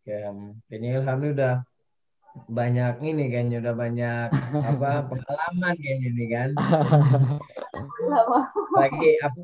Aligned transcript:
Oke, 0.00 0.16
ini 0.72 0.96
Ilham 0.96 1.20
ini 1.20 1.28
udah 1.36 1.54
banyak 2.48 2.94
ini 3.04 3.24
kayaknya 3.28 3.60
udah 3.60 3.74
banyak 3.76 4.28
apa 4.72 4.90
pengalaman 5.12 5.76
kayaknya 5.76 6.08
ini 6.08 6.24
kan. 6.32 6.50
Lagi 8.72 9.10
apa 9.20 9.40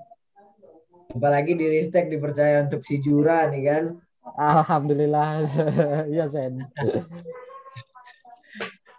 apalagi 1.13 1.53
di 1.61 1.67
Ristek 1.69 2.09
dipercaya 2.09 2.65
untuk 2.65 2.81
si 2.89 3.05
Jura 3.05 3.53
nih 3.53 3.63
kan. 3.69 3.85
Alhamdulillah. 4.37 5.45
Iya, 6.13 6.25
Sen. 6.33 6.65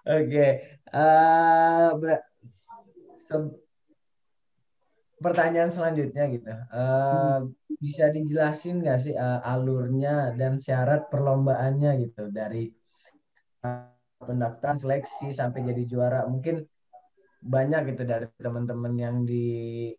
Oke. 0.06 0.48
Uh, 0.94 1.90
pertanyaan 5.18 5.74
selanjutnya 5.74 6.24
gitu. 6.30 6.54
Uh, 6.70 7.50
bisa 7.78 8.10
dijelasin 8.10 8.82
nggak 8.82 9.00
sih 9.06 9.14
uh, 9.14 9.40
alurnya 9.46 10.34
dan 10.34 10.58
syarat 10.58 11.10
perlombaannya 11.14 11.92
gitu? 12.10 12.34
Dari 12.34 12.74
uh, 13.66 13.94
pendaftaran 14.22 14.82
seleksi 14.82 15.30
sampai 15.30 15.62
jadi 15.70 15.84
juara. 15.86 16.26
Mungkin 16.26 16.66
banyak 17.38 17.94
gitu 17.94 18.04
dari 18.04 18.26
teman-teman 18.42 18.94
yang 18.98 19.16
di 19.30 19.46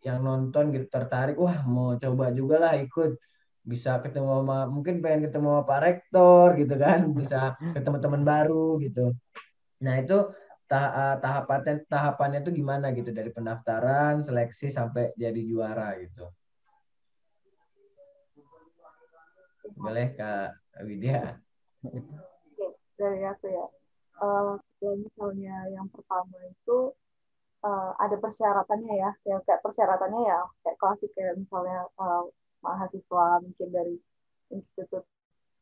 yang 0.03 0.27
nonton 0.27 0.75
gitu 0.75 0.87
tertarik. 0.91 1.39
Wah 1.39 1.63
mau 1.67 1.95
coba 1.95 2.35
juga 2.35 2.57
lah 2.59 2.75
ikut. 2.83 3.15
Bisa 3.63 4.01
ketemu 4.03 4.43
sama 4.43 4.59
mungkin 4.67 5.05
pengen 5.05 5.29
ketemu 5.29 5.49
sama 5.61 5.63
Pak 5.69 5.81
Rektor 5.87 6.47
gitu 6.59 6.75
kan. 6.75 7.01
Bisa 7.15 7.55
ketemu 7.77 7.97
teman 8.03 8.23
baru 8.27 8.83
gitu. 8.83 9.15
Nah 9.87 9.95
itu 10.03 10.35
tah 10.69 11.17
tahapannya 11.23 11.87
tahapannya 11.87 12.39
itu 12.43 12.51
gimana 12.59 12.91
gitu? 12.91 13.15
Dari 13.15 13.31
pendaftaran 13.31 14.19
seleksi 14.27 14.67
sampai 14.75 15.15
jadi 15.15 15.41
juara 15.47 15.95
gitu 16.03 16.27
boleh 19.79 20.07
kak 20.19 20.59
Widya? 20.83 21.39
Oke, 21.87 22.67
dari 22.99 23.23
aku 23.23 23.47
ya. 23.47 23.67
Uh, 24.19 24.59
misalnya 24.83 25.71
yang 25.71 25.87
pertama 25.95 26.35
itu 26.51 26.91
uh, 27.63 27.91
ada 28.03 28.19
persyaratannya 28.19 28.95
ya 28.99 29.11
kayak, 29.23 29.47
kayak 29.47 29.63
persyaratannya 29.63 30.23
ya 30.27 30.41
kayak 30.67 30.79
klasik 30.83 31.11
kayak 31.15 31.39
misalnya 31.39 31.87
uh, 32.03 32.27
mahasiswa 32.63 33.39
mungkin 33.39 33.69
dari 33.71 33.95
Institut 34.51 35.07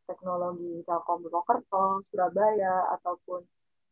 Teknologi 0.09 0.81
Telkom 0.87 1.27
Purwokerto 1.27 2.07
Surabaya 2.09 2.97
ataupun 2.97 3.45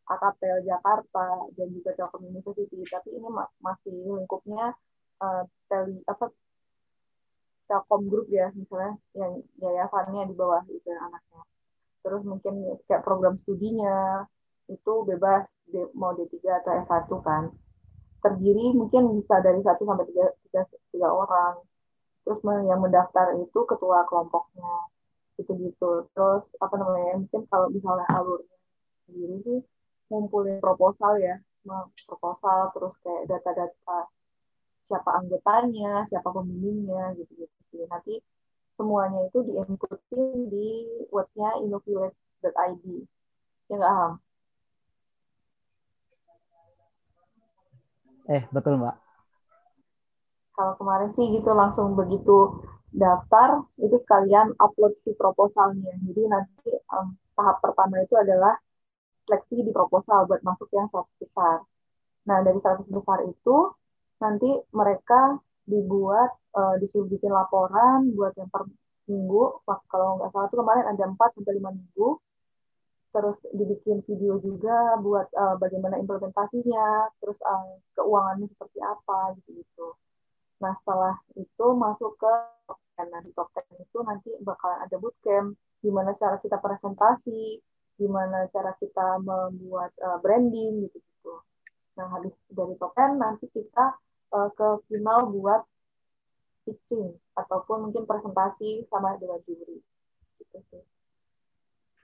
AKPL 0.05 0.61
Jakarta 0.69 1.49
dan 1.57 1.69
juga 1.73 1.91
Telkom 1.97 2.29
University. 2.29 2.81
Tapi 2.89 3.09
ini 3.19 3.29
masih 3.61 3.93
lingkupnya 3.93 4.73
uh, 5.21 5.43
tele 5.69 6.01
apa 6.07 6.31
Telkom 7.65 8.03
Group 8.11 8.29
ya 8.29 8.53
misalnya 8.53 8.95
yang 9.17 9.41
yayasannya 9.59 10.29
di 10.31 10.35
bawah 10.37 10.63
itu 10.69 10.89
anaknya. 10.93 11.43
Terus 12.05 12.23
mungkin 12.29 12.55
kayak 12.85 13.01
program 13.01 13.41
studinya 13.41 14.29
itu 14.69 14.93
bebas 15.09 15.49
mau 15.97 16.13
D3 16.13 16.37
atau 16.61 16.73
S1 16.85 17.11
kan. 17.25 17.45
Terdiri 18.21 18.77
mungkin 18.77 19.17
bisa 19.21 19.41
dari 19.41 19.61
1 19.65 19.81
sampai 19.81 20.05
3, 20.09 20.29
3, 20.53 20.65
3 20.93 21.09
orang. 21.09 21.55
Terus 22.25 22.41
yang 22.45 22.81
mendaftar 22.81 23.37
itu 23.37 23.61
ketua 23.69 24.05
kelompoknya 24.09 24.93
gitu-gitu 25.35 26.07
terus 26.15 26.47
apa 26.63 26.79
namanya 26.79 27.19
mungkin 27.19 27.43
kalau 27.51 27.67
misalnya 27.67 28.07
alurnya 28.07 28.55
sendiri 29.03 29.35
sih 29.43 29.61
ngumpulin 30.13 30.61
proposal 30.61 31.17
ya. 31.21 31.41
Proposal 32.05 32.71
terus 32.77 32.93
kayak 33.01 33.25
data-data 33.29 33.99
siapa 34.89 35.11
anggotanya, 35.19 36.05
siapa 36.11 36.29
pembimbingnya 36.31 37.17
gitu-gitu. 37.19 37.85
Nanti 37.89 38.21
semuanya 38.77 39.21
itu 39.29 39.39
diinputin 39.47 40.51
di 40.51 40.67
webnya 41.15 41.51
innovillage.id. 41.63 42.85
Ya 43.71 43.75
nggak, 43.81 43.95
Ham? 43.97 44.13
Eh, 48.25 48.43
betul, 48.53 48.81
Mbak. 48.81 48.97
Kalau 50.55 50.73
kemarin 50.79 51.11
sih 51.19 51.27
gitu 51.35 51.51
langsung 51.51 51.99
begitu 51.99 52.63
daftar, 52.95 53.67
itu 53.83 53.97
sekalian 53.99 54.55
upload 54.63 54.95
si 54.97 55.13
proposalnya. 55.19 55.93
Jadi 56.09 56.23
nanti 56.31 56.71
um, 56.95 57.19
tahap 57.35 57.59
pertama 57.59 58.01
itu 58.01 58.15
adalah 58.15 58.55
seleksi 59.27 59.67
di 59.67 59.73
proposal 59.75 60.31
buat 60.31 60.41
masuk 60.47 60.71
yang 60.71 60.87
satu 60.89 61.11
besar. 61.19 61.67
Nah, 62.25 62.39
dari 62.41 62.61
satu 62.63 62.87
besar 62.89 63.27
itu 63.27 63.57
nanti 64.23 64.51
mereka 64.75 65.39
dibuat 65.65 66.31
uh, 66.55 66.77
disuruh 66.81 67.09
bikin 67.09 67.33
laporan 67.33 68.13
buat 68.13 68.37
yang 68.37 68.51
per 68.53 68.69
minggu. 69.09 69.65
Kalau 69.89 70.21
nggak 70.21 70.31
salah 70.33 70.47
itu 70.49 70.57
kemarin 70.61 70.87
ada 70.93 71.05
4 71.09 71.37
sampai 71.39 71.55
lima 71.57 71.71
minggu. 71.73 72.09
Terus 73.15 73.39
dibikin 73.55 74.03
video 74.09 74.43
juga 74.43 74.99
buat 74.99 75.31
uh, 75.33 75.57
bagaimana 75.63 76.03
implementasinya 76.03 77.15
terus 77.23 77.39
uh, 77.47 77.79
keuangannya 77.95 78.51
seperti 78.51 78.79
apa 78.83 79.39
gitu 79.41 79.63
gitu 79.63 79.89
nah 80.63 80.71
setelah 80.81 81.19
itu 81.35 81.67
masuk 81.77 82.15
ke 82.17 82.33
10 82.97 83.11
nah 83.11 83.21
di 83.21 83.35
top 83.35 83.51
10 83.53 83.85
itu 83.85 83.99
nanti 84.07 84.31
bakalan 84.43 84.81
ada 84.87 84.97
bootcamp. 84.99 85.59
Gimana 85.85 86.17
cara 86.17 86.41
kita 86.41 86.57
presentasi 86.63 87.61
gimana 87.95 88.51
cara 88.51 88.75
kita 88.83 89.23
membuat 89.23 89.95
uh, 90.03 90.19
branding 90.19 90.91
gitu 90.91 90.99
gitu 90.99 91.35
nah 91.95 92.07
habis 92.11 92.35
dari 92.51 92.75
10 92.75 93.23
nanti 93.23 93.47
kita 93.55 93.95
uh, 94.35 94.51
ke 94.51 94.69
final 94.91 95.31
buat 95.31 95.63
pitching 96.65 97.15
ataupun 97.37 97.89
mungkin 97.89 98.09
presentasi 98.09 98.89
sama 98.89 99.15
dengan 99.21 99.39
juri. 99.45 99.79
Gitu 100.41 100.59
sih. 100.73 100.83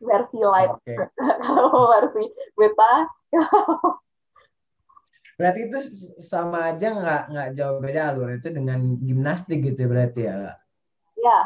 Versi 0.00 0.40
live 0.40 0.80
okay. 0.80 0.96
kalau 1.44 1.90
versi 1.92 2.24
beta. 2.56 2.94
Berarti 5.40 5.60
itu 5.72 5.78
sama 6.20 6.68
aja 6.68 6.92
nggak 6.92 7.22
nggak 7.32 7.48
jauh 7.56 7.80
beda 7.80 8.12
alur 8.12 8.36
itu 8.36 8.52
dengan 8.52 9.00
gimnastik 9.00 9.64
gitu 9.64 9.88
ya 9.88 9.88
berarti 9.88 10.20
ya 10.28 10.52
ya 11.16 11.38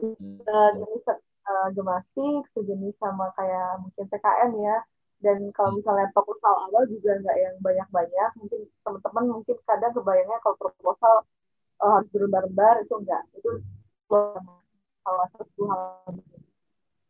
jenis 0.00 1.04
uh, 1.04 1.68
gimnastik 1.76 2.48
sejenis 2.56 2.96
sama 2.96 3.28
kayak 3.36 3.84
mungkin 3.84 4.08
PKM 4.08 4.50
ya 4.64 4.76
dan 5.20 5.52
kalau 5.52 5.76
hmm. 5.76 5.78
misalnya 5.84 6.08
proposal 6.16 6.54
awal 6.68 6.82
juga 6.88 7.20
nggak 7.20 7.36
yang 7.36 7.56
banyak-banyak 7.60 8.30
mungkin 8.40 8.60
teman-teman 8.80 9.24
mungkin 9.40 9.56
kadang 9.68 9.92
kebayangnya 9.92 10.38
kalau 10.40 10.56
proposal 10.56 11.14
uh, 11.84 11.90
harus 12.00 12.08
berlembar-lembar 12.08 12.74
itu 12.80 12.94
enggak 12.96 13.22
itu 13.36 13.50
salah 15.04 15.28
satu 15.36 15.62
hal 15.68 15.82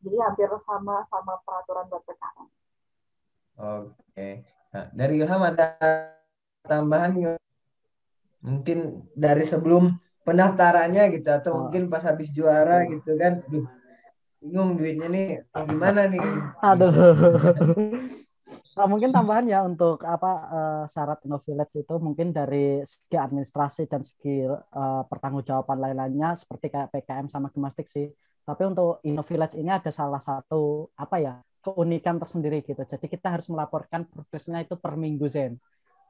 jadi 0.01 0.17
hampir 0.27 0.49
sama 0.65 1.05
sama 1.13 1.33
peraturan 1.45 1.85
buat 1.93 2.03
PKN. 2.09 2.47
Oke, 3.61 4.29
nah, 4.73 4.87
dari 4.97 5.21
Ilham 5.21 5.43
ada 5.45 5.77
tambahan 6.65 7.37
mungkin 8.41 9.05
dari 9.13 9.45
sebelum 9.45 10.01
pendaftarannya 10.25 11.21
gitu 11.21 11.29
atau 11.29 11.51
oh. 11.53 11.57
mungkin 11.69 11.93
pas 11.93 12.01
habis 12.01 12.33
juara 12.33 12.89
gitu 12.89 13.13
kan, 13.21 13.45
duh 13.53 13.69
bingung 14.41 14.81
duitnya 14.81 15.09
nih 15.13 15.27
gimana 15.71 16.09
nih? 16.09 16.23
Aduh. 16.65 16.93
Nah, 18.51 18.87
mungkin 18.91 19.15
tambahan 19.15 19.47
ya 19.47 19.63
untuk 19.63 20.03
apa 20.03 20.31
uh, 20.51 20.85
syarat 20.91 21.23
Innovillage 21.23 21.85
itu 21.85 21.95
mungkin 22.03 22.35
dari 22.35 22.81
segi 22.83 23.15
administrasi 23.15 23.87
dan 23.87 24.03
segi 24.03 24.43
uh, 24.47 25.05
pertanggungjawaban 25.07 25.79
lain-lainnya 25.79 26.35
seperti 26.35 26.67
kayak 26.73 26.89
PKM 26.95 27.27
sama 27.31 27.53
gimnastik 27.55 27.87
sih. 27.93 28.09
Tapi 28.43 28.63
untuk 28.67 28.99
Innovillage 29.07 29.55
ini 29.55 29.71
ada 29.71 29.91
salah 29.95 30.19
satu 30.19 30.91
apa 30.99 31.17
ya 31.21 31.35
keunikan 31.61 32.17
tersendiri 32.19 32.65
gitu. 32.65 32.81
Jadi 32.83 33.07
kita 33.07 33.39
harus 33.39 33.47
melaporkan 33.53 34.09
progresnya 34.09 34.65
itu 34.65 34.75
per 34.81 34.97
minggu 34.97 35.29
Zen 35.29 35.61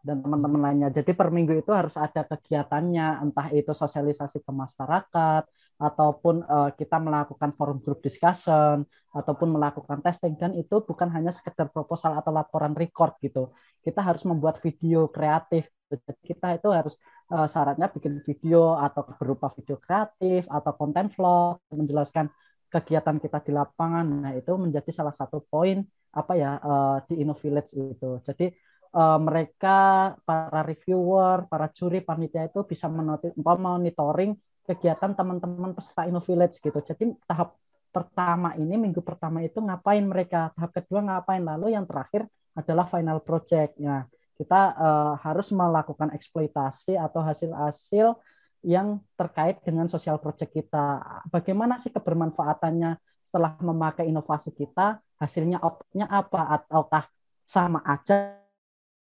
dan 0.00 0.22
teman-teman 0.24 0.60
lainnya. 0.70 0.88
Jadi 0.94 1.12
per 1.12 1.28
minggu 1.28 1.60
itu 1.60 1.72
harus 1.74 1.98
ada 1.98 2.24
kegiatannya, 2.24 3.20
entah 3.20 3.48
itu 3.52 3.72
sosialisasi 3.74 4.40
ke 4.40 4.52
masyarakat, 4.52 5.42
ataupun 5.80 6.44
uh, 6.44 6.70
kita 6.76 7.00
melakukan 7.00 7.56
forum 7.56 7.80
group 7.80 8.04
discussion 8.04 8.84
ataupun 9.16 9.48
melakukan 9.56 10.04
testing 10.04 10.36
dan 10.36 10.52
itu 10.52 10.84
bukan 10.84 11.08
hanya 11.10 11.32
sekedar 11.32 11.72
proposal 11.72 12.14
atau 12.20 12.30
laporan 12.30 12.76
record 12.76 13.16
gitu. 13.24 13.50
Kita 13.80 14.04
harus 14.04 14.22
membuat 14.28 14.60
video 14.60 15.08
kreatif. 15.08 15.66
Jadi 15.90 16.22
kita 16.22 16.54
itu 16.54 16.68
harus 16.70 16.94
uh, 17.32 17.48
syaratnya 17.48 17.88
bikin 17.90 18.20
video 18.22 18.76
atau 18.78 19.02
berupa 19.18 19.50
video 19.56 19.80
kreatif 19.80 20.46
atau 20.46 20.72
konten 20.76 21.08
vlog 21.10 21.58
menjelaskan 21.72 22.28
kegiatan 22.70 23.16
kita 23.18 23.42
di 23.42 23.50
lapangan. 23.56 24.06
Nah 24.06 24.32
itu 24.36 24.52
menjadi 24.54 24.92
salah 24.94 25.16
satu 25.16 25.42
poin 25.48 25.82
apa 26.14 26.32
ya 26.36 26.60
uh, 26.60 26.96
di 27.08 27.24
Innovillage 27.24 27.74
itu. 27.74 28.20
Jadi 28.22 28.52
uh, 28.94 29.18
mereka 29.18 30.12
para 30.22 30.62
reviewer 30.62 31.50
para 31.50 31.66
juri 31.74 32.04
panitia 32.04 32.46
itu 32.46 32.62
bisa 32.62 32.86
monitoring 33.34 34.38
kegiatan 34.70 35.12
teman-teman 35.18 35.74
peserta 35.74 36.06
Innovillage 36.06 36.62
gitu. 36.62 36.78
Jadi 36.78 37.18
tahap 37.26 37.58
pertama 37.90 38.54
ini 38.54 38.78
minggu 38.78 39.02
pertama 39.02 39.42
itu 39.42 39.58
ngapain 39.58 40.02
mereka, 40.06 40.54
tahap 40.54 40.70
kedua 40.78 41.02
ngapain, 41.02 41.42
lalu 41.42 41.74
yang 41.74 41.84
terakhir 41.90 42.30
adalah 42.54 42.86
final 42.86 43.18
project. 43.18 43.74
Nah, 43.82 44.06
kita 44.38 44.60
uh, 44.78 45.14
harus 45.20 45.50
melakukan 45.50 46.14
eksploitasi 46.14 46.96
atau 46.96 47.20
hasil-hasil 47.20 48.14
yang 48.62 49.00
terkait 49.16 49.58
dengan 49.66 49.90
sosial 49.90 50.20
project 50.22 50.52
kita. 50.54 51.02
Bagaimana 51.28 51.76
sih 51.82 51.90
kebermanfaatannya 51.90 52.96
setelah 53.30 53.54
memakai 53.62 54.10
inovasi 54.10 54.50
kita 54.50 54.98
hasilnya 55.20 55.62
outputnya 55.62 56.08
apa 56.10 56.58
ataukah 56.58 57.04
sama 57.46 57.78
aja 57.86 58.40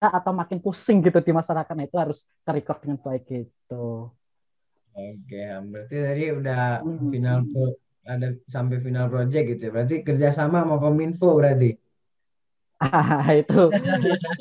atau 0.00 0.32
makin 0.32 0.61
pusing 0.62 1.02
gitu 1.02 1.19
di 1.20 1.32
masyarakat 1.35 1.75
nah, 1.75 1.85
itu 1.85 1.97
harus 1.99 2.25
terrecord 2.47 2.79
dengan 2.85 2.99
baik 3.00 3.25
gitu. 3.26 4.12
Oke, 4.96 5.44
berarti 5.44 5.96
tadi 6.00 6.25
udah 6.32 6.81
hmm. 6.81 7.12
final 7.12 7.38
pro, 7.52 7.76
ada 8.08 8.32
sampai 8.48 8.81
final 8.81 9.12
project 9.12 9.44
gitu. 9.52 9.62
Ya. 9.69 9.72
Berarti 9.76 9.96
kerjasama 10.00 10.64
sama 10.64 10.81
Kominfo 10.81 11.37
berarti. 11.37 11.76
Ah, 12.81 13.28
itu. 13.37 13.72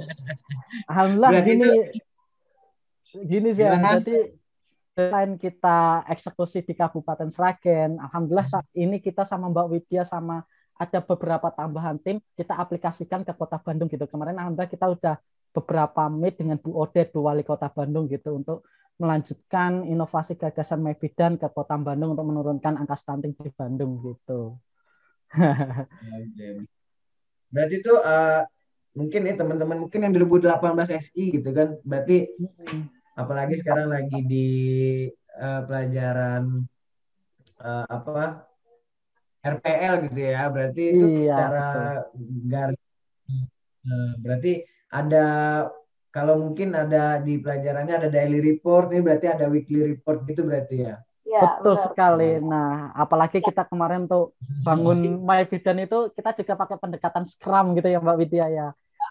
Alhamdulillah 0.92 1.32
berarti 1.36 1.52
gini 1.52 1.68
itu... 1.68 3.20
gini 3.24 3.50
sih 3.52 3.64
berarti 3.64 4.16
selain 4.96 5.36
kita 5.36 6.08
eksekusi 6.08 6.64
di 6.64 6.72
Kabupaten 6.72 7.28
Sragen, 7.28 8.00
alhamdulillah 8.00 8.48
saat 8.48 8.68
ini 8.72 9.04
kita 9.04 9.28
sama 9.28 9.52
Mbak 9.52 9.68
Widya 9.68 10.08
sama 10.08 10.40
ada 10.76 11.00
beberapa 11.04 11.52
tambahan 11.52 12.00
tim 12.00 12.24
kita 12.36 12.56
aplikasikan 12.56 13.28
ke 13.28 13.36
Kota 13.36 13.60
Bandung 13.60 13.92
gitu. 13.92 14.08
Kemarin 14.08 14.40
alhamdulillah 14.40 14.72
kita 14.72 14.88
udah 14.88 15.16
beberapa 15.52 16.08
meet 16.12 16.40
dengan 16.40 16.60
Bu 16.60 16.76
Odet, 16.76 17.12
Bu 17.12 17.28
Wali 17.28 17.44
Kota 17.44 17.68
Bandung 17.72 18.08
gitu 18.08 18.40
untuk 18.40 18.68
melanjutkan 18.96 19.84
inovasi 19.84 20.40
gagasan 20.40 20.80
Mebidan 20.80 21.36
ke 21.36 21.52
Kota 21.52 21.76
Bandung 21.76 22.16
untuk 22.16 22.28
menurunkan 22.32 22.80
angka 22.80 22.96
stunting 22.96 23.36
di 23.36 23.52
Bandung 23.52 24.00
gitu. 24.00 24.56
Berarti 27.52 27.76
itu 27.84 27.94
uh, 28.00 28.48
mungkin 28.96 29.28
ya 29.28 29.36
teman-teman 29.36 29.78
mungkin 29.84 30.00
yang 30.08 30.14
2018 30.16 31.12
SI 31.12 31.24
gitu 31.40 31.50
kan. 31.52 31.76
Berarti 31.84 32.32
apalagi 33.20 33.60
sekarang 33.60 33.92
lagi 33.92 34.20
di 34.24 34.50
uh, 35.40 35.62
pelajaran 35.68 36.64
uh, 37.60 37.86
apa 37.92 38.48
RPL 39.44 40.08
gitu 40.08 40.20
ya. 40.24 40.48
Berarti 40.48 40.84
itu 40.96 41.06
iya, 41.20 41.36
secara 41.36 41.66
garis 42.48 42.82
uh, 43.84 44.14
berarti 44.24 44.64
ada 44.88 45.26
kalau 46.16 46.40
mungkin 46.40 46.72
ada 46.72 47.20
di 47.20 47.44
pelajarannya 47.44 48.00
ada 48.00 48.08
daily 48.08 48.40
report 48.40 48.96
ini 48.96 49.04
berarti 49.04 49.28
ada 49.28 49.52
weekly 49.52 49.84
report 49.84 50.24
gitu 50.24 50.48
berarti 50.48 50.88
ya. 50.88 50.96
Ya, 51.28 51.60
Betul 51.60 51.76
benar. 51.76 51.84
sekali. 51.92 52.32
Nah, 52.40 52.96
apalagi 52.96 53.44
kita 53.44 53.68
kemarin 53.68 54.08
tuh 54.08 54.32
bangun 54.64 55.20
My 55.20 55.44
Bidan 55.44 55.84
itu 55.84 56.08
kita 56.16 56.32
juga 56.40 56.56
pakai 56.56 56.80
pendekatan 56.80 57.28
Scrum 57.28 57.76
gitu 57.76 57.92
ya 57.92 58.00
Mbak 58.00 58.18
Widya 58.24 58.48
ya. 58.48 58.68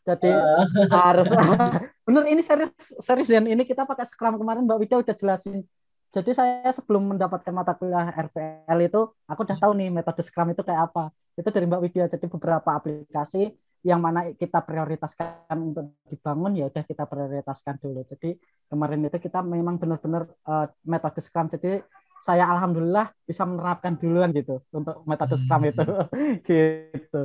Jadi 0.08 0.32
uh. 0.32 0.64
harus 1.04 1.28
bener 2.08 2.24
ini 2.32 2.40
serius 2.40 2.72
serius 3.04 3.28
dan 3.28 3.44
ini 3.44 3.68
kita 3.68 3.84
pakai 3.84 4.08
Scrum 4.08 4.40
kemarin 4.40 4.64
Mbak 4.64 4.78
Widya 4.80 4.96
udah 5.04 5.12
jelasin. 5.12 5.60
Jadi 6.08 6.30
saya 6.32 6.72
sebelum 6.72 7.04
mendapatkan 7.04 7.52
mata 7.52 7.76
kuliah 7.76 8.08
RPL 8.14 8.78
itu 8.80 9.12
aku 9.28 9.40
udah 9.44 9.58
tahu 9.60 9.76
nih 9.76 9.92
metode 9.92 10.24
Scrum 10.24 10.56
itu 10.56 10.64
kayak 10.64 10.88
apa. 10.88 11.12
Itu 11.36 11.52
dari 11.52 11.68
Mbak 11.68 11.80
Widya. 11.84 12.04
Jadi 12.08 12.24
beberapa 12.32 12.70
aplikasi 12.72 13.52
yang 13.84 14.00
mana 14.00 14.32
kita 14.32 14.64
prioritaskan 14.64 15.54
untuk 15.60 15.92
dibangun 16.08 16.56
ya 16.56 16.72
udah 16.72 16.84
kita 16.88 17.04
prioritaskan 17.04 17.76
dulu. 17.84 18.00
Jadi 18.08 18.40
kemarin 18.72 19.04
itu 19.04 19.20
kita 19.20 19.44
memang 19.44 19.76
benar-benar 19.76 20.24
uh, 20.48 20.72
metode 20.88 21.20
Scrum. 21.20 21.52
Jadi 21.52 21.84
saya 22.24 22.48
alhamdulillah 22.48 23.12
bisa 23.28 23.44
menerapkan 23.44 24.00
duluan 24.00 24.32
gitu 24.32 24.64
untuk 24.72 25.04
metode 25.04 25.36
Scrum 25.36 25.68
hmm. 25.68 25.70
itu 25.76 25.84
gitu. 26.48 27.22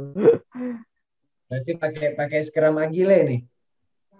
Berarti 1.47 1.71
pakai 1.79 2.07
pakai 2.19 2.39
Scrum 2.43 2.75
Agile 2.75 3.17
nih. 3.23 3.39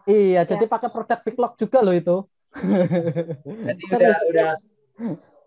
Iya, 0.07 0.41
ya. 0.41 0.47
jadi 0.47 0.65
pakai 0.65 0.89
produk 0.89 1.19
backlog 1.19 1.53
juga 1.59 1.79
loh 1.83 1.93
itu. 1.93 2.17
Berarti 2.55 3.83
udah 3.99 4.17
udah 4.31 4.51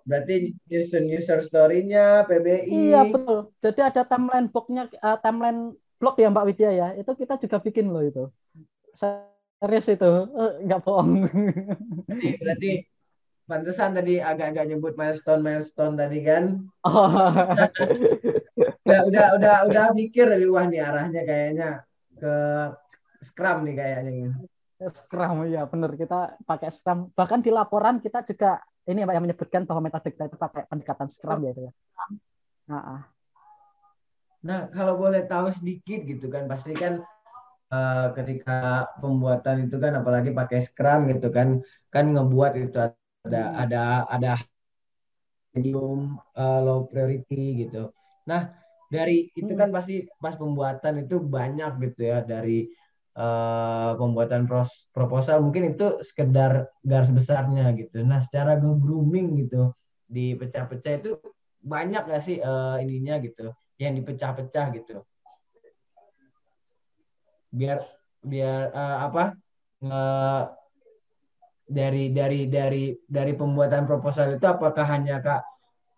berarti 0.02 0.50
user 0.66 1.02
user 1.06 1.40
story-nya 1.40 2.26
PBI. 2.26 2.68
Iya, 2.68 3.00
betul. 3.08 3.54
Jadi 3.62 3.80
ada 3.80 4.02
timeline 4.04 4.48
box-nya 4.50 4.90
uh, 4.98 5.18
timeline 5.22 5.78
blog 6.02 6.18
ya 6.18 6.34
Mbak 6.34 6.46
Widya 6.50 6.70
ya, 6.74 6.88
itu 6.98 7.14
kita 7.14 7.38
juga 7.38 7.62
bikin 7.62 7.94
loh 7.94 8.02
itu. 8.02 8.26
Serius 9.62 9.86
itu, 9.86 10.10
eh, 10.34 10.52
nggak 10.66 10.82
bohong. 10.82 11.30
Berarti 12.42 12.82
pantesan 13.46 13.94
tadi 13.94 14.18
agak-agak 14.18 14.66
nyebut 14.66 14.98
milestone 14.98 15.46
milestone 15.46 15.94
tadi 15.94 16.18
kan. 16.26 16.66
Oh. 16.82 17.06
udah 18.82 19.00
udah 19.06 19.26
udah 19.38 19.54
udah 19.70 19.84
mikir 19.94 20.26
dari 20.26 20.50
wah 20.50 20.66
nih 20.66 20.82
arahnya 20.82 21.22
kayaknya 21.22 21.68
ke 22.18 22.34
Scrum 23.22 23.62
nih 23.62 23.74
kayaknya. 23.78 24.34
Scrum 24.82 25.46
ya 25.46 25.62
benar 25.70 25.94
kita 25.94 26.34
pakai 26.42 26.74
Scrum. 26.74 27.14
Bahkan 27.14 27.46
di 27.46 27.54
laporan 27.54 28.02
kita 28.02 28.26
juga 28.26 28.58
ini 28.90 29.06
yang 29.06 29.22
menyebutkan 29.22 29.62
bahwa 29.62 29.86
metode 29.86 30.10
kita 30.10 30.26
itu 30.26 30.34
pakai 30.34 30.66
pendekatan 30.66 31.06
Scrum 31.06 31.46
ya 31.46 31.54
itu 31.54 31.70
ya. 31.70 31.72
Nah, 32.66 33.06
Nah, 34.42 34.66
kalau 34.74 34.98
boleh 34.98 35.22
tahu 35.30 35.54
sedikit 35.54 36.02
gitu 36.02 36.26
kan, 36.26 36.50
pasti 36.50 36.74
kan 36.74 36.98
uh, 37.70 38.10
ketika 38.18 38.90
pembuatan 38.98 39.70
itu 39.70 39.78
kan, 39.78 39.94
apalagi 39.94 40.34
pakai 40.34 40.58
Scrum 40.66 41.06
gitu 41.14 41.30
kan, 41.30 41.62
kan 41.94 42.04
ngebuat 42.10 42.52
itu 42.58 42.76
ada 43.22 43.42
hmm. 43.46 43.62
ada 43.62 43.82
ada 44.10 44.32
medium, 45.54 46.18
uh, 46.34 46.58
low 46.58 46.90
priority 46.90 47.66
gitu. 47.66 47.94
Nah, 48.26 48.50
dari 48.90 49.30
itu 49.38 49.52
kan 49.54 49.70
hmm. 49.70 49.76
pasti 49.78 49.94
pas 50.18 50.34
pembuatan 50.34 51.06
itu 51.06 51.22
banyak 51.22 51.78
gitu 51.86 52.00
ya 52.02 52.18
dari 52.26 52.66
uh, 53.14 53.94
pembuatan 53.94 54.50
pros, 54.50 54.90
proposal 54.90 55.38
mungkin 55.38 55.78
itu 55.78 56.02
sekedar 56.02 56.66
garis 56.82 57.14
besarnya 57.14 57.70
gitu. 57.78 58.02
Nah, 58.02 58.18
secara 58.26 58.58
grooming 58.58 59.46
gitu 59.46 59.70
dipecah-pecah 60.12 60.92
itu 60.98 61.10
banyak 61.62 62.02
gak 62.10 62.22
sih 62.26 62.36
uh, 62.42 62.76
ininya 62.82 63.22
gitu 63.22 63.54
yang 63.82 63.94
dipecah-pecah 63.98 64.66
gitu 64.78 65.02
biar 67.52 67.84
biar 68.24 68.72
uh, 68.72 68.98
apa 69.10 69.36
nge, 69.84 70.04
dari 71.68 72.04
dari 72.14 72.40
dari 72.48 72.84
dari 73.04 73.32
pembuatan 73.36 73.84
proposal 73.84 74.36
itu 74.36 74.46
apakah 74.48 74.88
hanya 74.88 75.20
kak 75.20 75.42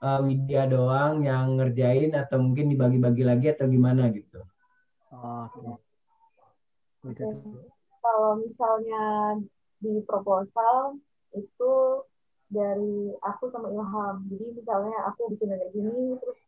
uh, 0.03 0.21
Widya 0.25 0.67
doang 0.67 1.23
yang 1.23 1.55
ngerjain 1.55 2.11
atau 2.13 2.43
mungkin 2.43 2.75
dibagi-bagi 2.75 3.23
lagi 3.23 3.47
atau 3.55 3.71
gimana 3.71 4.11
gitu? 4.11 4.43
Oh, 5.15 5.79
okay. 7.07 7.31
Kalau 8.03 8.37
misalnya 8.43 9.39
di 9.79 10.03
proposal 10.05 10.99
itu 11.33 11.73
dari 12.51 13.15
aku 13.25 13.49
sama 13.51 13.73
Ilham. 13.73 14.27
Jadi 14.29 14.47
misalnya 14.61 14.99
aku 15.09 15.33
bikin 15.35 15.55
kayak 15.55 15.71
gini, 15.73 16.19
terus 16.21 16.39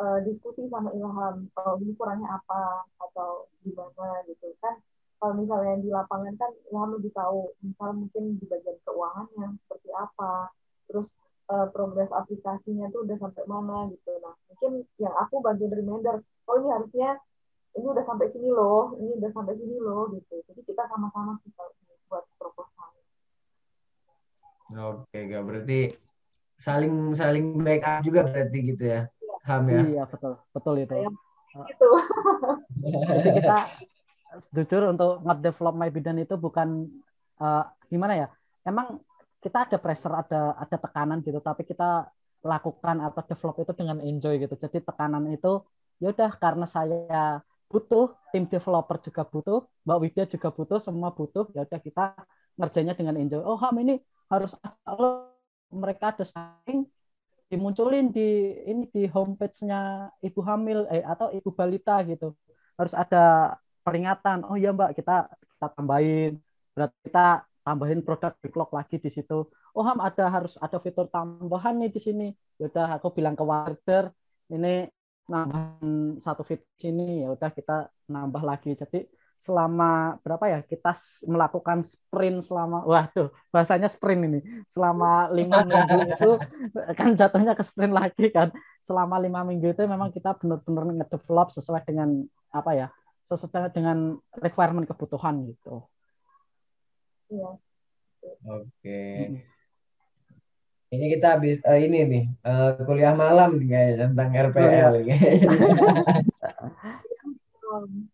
uh, 0.00 0.18
diskusi 0.26 0.66
sama 0.70 0.90
Ilham 0.94 1.46
kalau 1.54 1.78
ini 1.78 1.92
kurangnya 1.94 2.28
apa 2.34 2.86
atau 2.98 3.46
gimana 3.62 4.22
gitu 4.26 4.50
kan. 4.58 4.78
Kalau 5.18 5.40
misalnya 5.40 5.80
di 5.80 5.88
lapangan 5.88 6.34
kan 6.36 6.50
Ilham 6.68 6.90
lebih 6.98 7.12
tahu 7.14 7.54
misal 7.62 7.90
mungkin 7.96 8.36
di 8.36 8.44
bagian 8.50 8.76
keuangannya 8.82 9.56
seperti 9.64 9.88
apa 9.94 10.50
terus 10.84 11.06
uh, 11.48 11.66
progres 11.72 12.10
aplikasinya 12.12 12.90
tuh 12.92 13.06
udah 13.06 13.16
sampai 13.22 13.44
mana 13.46 13.88
gitu. 13.94 14.12
Nah 14.20 14.34
mungkin 14.50 14.84
yang 15.00 15.14
aku 15.14 15.40
dari 15.44 15.70
reminder 15.70 16.20
oh 16.20 16.54
ini 16.60 16.68
harusnya 16.68 17.10
ini 17.74 17.86
udah 17.90 18.04
sampai 18.06 18.30
sini 18.30 18.50
loh 18.50 18.94
ini 18.98 19.18
udah 19.18 19.30
sampai 19.32 19.54
sini 19.56 19.76
loh 19.78 20.10
gitu. 20.12 20.34
Jadi 20.50 20.60
kita 20.66 20.82
sama-sama 20.90 21.38
sih 21.42 21.50
kalau 21.54 21.72
buat 22.10 22.24
proposal. 22.36 22.90
Oke 24.74 25.18
gak 25.30 25.44
berarti 25.46 25.80
saling 26.58 27.14
saling 27.18 27.60
backup 27.62 28.02
juga 28.06 28.24
berarti 28.24 28.58
gitu 28.74 28.84
ya 28.86 29.02
HAM 29.44 29.64
ya. 29.68 29.80
Iya 29.84 30.04
betul, 30.08 30.32
betul 30.50 30.74
itu. 30.80 30.94
Itu. 31.68 31.90
Jadi 33.14 33.30
kita 33.38 33.58
jujur 34.50 34.82
untuk 34.90 35.22
nge-develop 35.22 35.74
My 35.78 35.90
Bidan 35.92 36.18
itu 36.18 36.34
bukan 36.34 36.90
uh, 37.38 37.64
gimana 37.86 38.26
ya? 38.26 38.28
Emang 38.66 38.98
kita 39.38 39.68
ada 39.68 39.76
pressure, 39.76 40.16
ada 40.16 40.56
ada 40.56 40.76
tekanan 40.80 41.20
gitu, 41.20 41.38
tapi 41.44 41.68
kita 41.68 42.08
lakukan 42.44 42.96
atau 43.00 43.20
develop 43.24 43.56
itu 43.60 43.72
dengan 43.76 44.00
enjoy 44.00 44.40
gitu. 44.40 44.56
Jadi 44.56 44.80
tekanan 44.80 45.28
itu 45.28 45.60
ya 46.00 46.10
udah 46.10 46.30
karena 46.40 46.64
saya 46.64 47.44
butuh, 47.68 48.16
tim 48.32 48.48
developer 48.48 48.96
juga 49.00 49.22
butuh, 49.24 49.60
Mbak 49.84 49.98
Widya 50.00 50.24
juga 50.28 50.48
butuh, 50.52 50.78
semua 50.80 51.10
butuh, 51.12 51.48
ya 51.56 51.64
udah 51.64 51.80
kita 51.80 52.04
ngerjainnya 52.56 52.94
dengan 52.94 53.16
enjoy. 53.18 53.42
Oh, 53.42 53.58
HAM 53.58 53.76
ini 53.82 53.98
harus 54.30 54.56
mereka 55.74 56.14
ada 56.14 56.24
saing 56.24 56.86
dimunculin 57.50 58.04
di 58.16 58.20
ini 58.70 58.82
di 58.94 59.02
homepage-nya 59.14 60.10
ibu 60.26 60.40
hamil 60.48 60.78
eh 60.94 61.04
atau 61.12 61.28
ibu 61.36 61.50
balita 61.58 61.92
gitu. 62.10 62.34
Harus 62.78 62.94
ada 63.02 63.54
peringatan 63.84 64.38
oh 64.48 64.56
ya 64.56 64.72
mbak 64.76 64.90
kita 64.98 65.28
kita 65.30 65.66
tambahin 65.76 66.32
berarti 66.74 66.96
kita 67.06 67.20
tambahin 67.64 68.00
produk 68.06 68.32
backlog 68.42 68.70
lagi 68.78 68.96
di 69.04 69.10
situ. 69.16 69.34
Oh 69.76 69.84
ham 69.86 69.98
ada 70.08 70.24
harus 70.34 70.54
ada 70.64 70.76
fitur 70.84 71.06
tambahan 71.14 71.74
nih 71.80 71.90
di 71.94 72.00
sini. 72.06 72.24
Yaudah 72.60 72.86
aku 72.96 73.08
bilang 73.16 73.34
ke 73.38 73.44
warder 73.44 74.04
ini 74.52 74.88
nambahin 75.32 76.20
satu 76.24 76.42
fitur 76.44 76.68
sini 76.80 77.24
ya 77.24 77.28
udah 77.34 77.50
kita 77.58 77.72
nambah 78.12 78.42
lagi. 78.44 78.70
Jadi 78.76 78.98
selama 79.38 80.16
berapa 80.24 80.44
ya 80.48 80.60
kita 80.64 80.96
melakukan 81.28 81.84
sprint 81.84 82.48
selama 82.48 82.80
wah 82.88 83.04
tuh 83.12 83.28
bahasanya 83.52 83.92
sprint 83.92 84.24
ini 84.24 84.40
selama 84.72 85.28
lima 85.28 85.60
minggu 85.68 85.98
itu 86.16 86.30
kan 86.96 87.12
jatuhnya 87.12 87.52
ke 87.52 87.60
sprint 87.60 87.92
lagi 87.92 88.32
kan 88.32 88.48
selama 88.80 89.20
lima 89.20 89.44
minggu 89.44 89.76
itu 89.76 89.84
memang 89.84 90.08
kita 90.16 90.32
benar-benar 90.40 91.04
ngedevelop 91.04 91.52
sesuai 91.52 91.84
dengan 91.84 92.24
apa 92.56 92.70
ya 92.72 92.88
sesuai 93.28 93.72
dengan 93.72 94.20
requirement 94.36 94.84
kebutuhan 94.84 95.48
gitu. 95.48 95.84
Iya. 97.32 97.50
Oke. 98.48 99.02
Ini 100.94 101.06
kita 101.18 101.36
habis 101.36 101.58
uh, 101.66 101.80
ini 101.80 102.06
nih 102.06 102.24
uh, 102.46 102.78
kuliah 102.86 103.16
malam 103.16 103.58
nih 103.58 103.68
kayak 103.68 104.14
tentang 104.14 104.28
RPL 104.30 104.92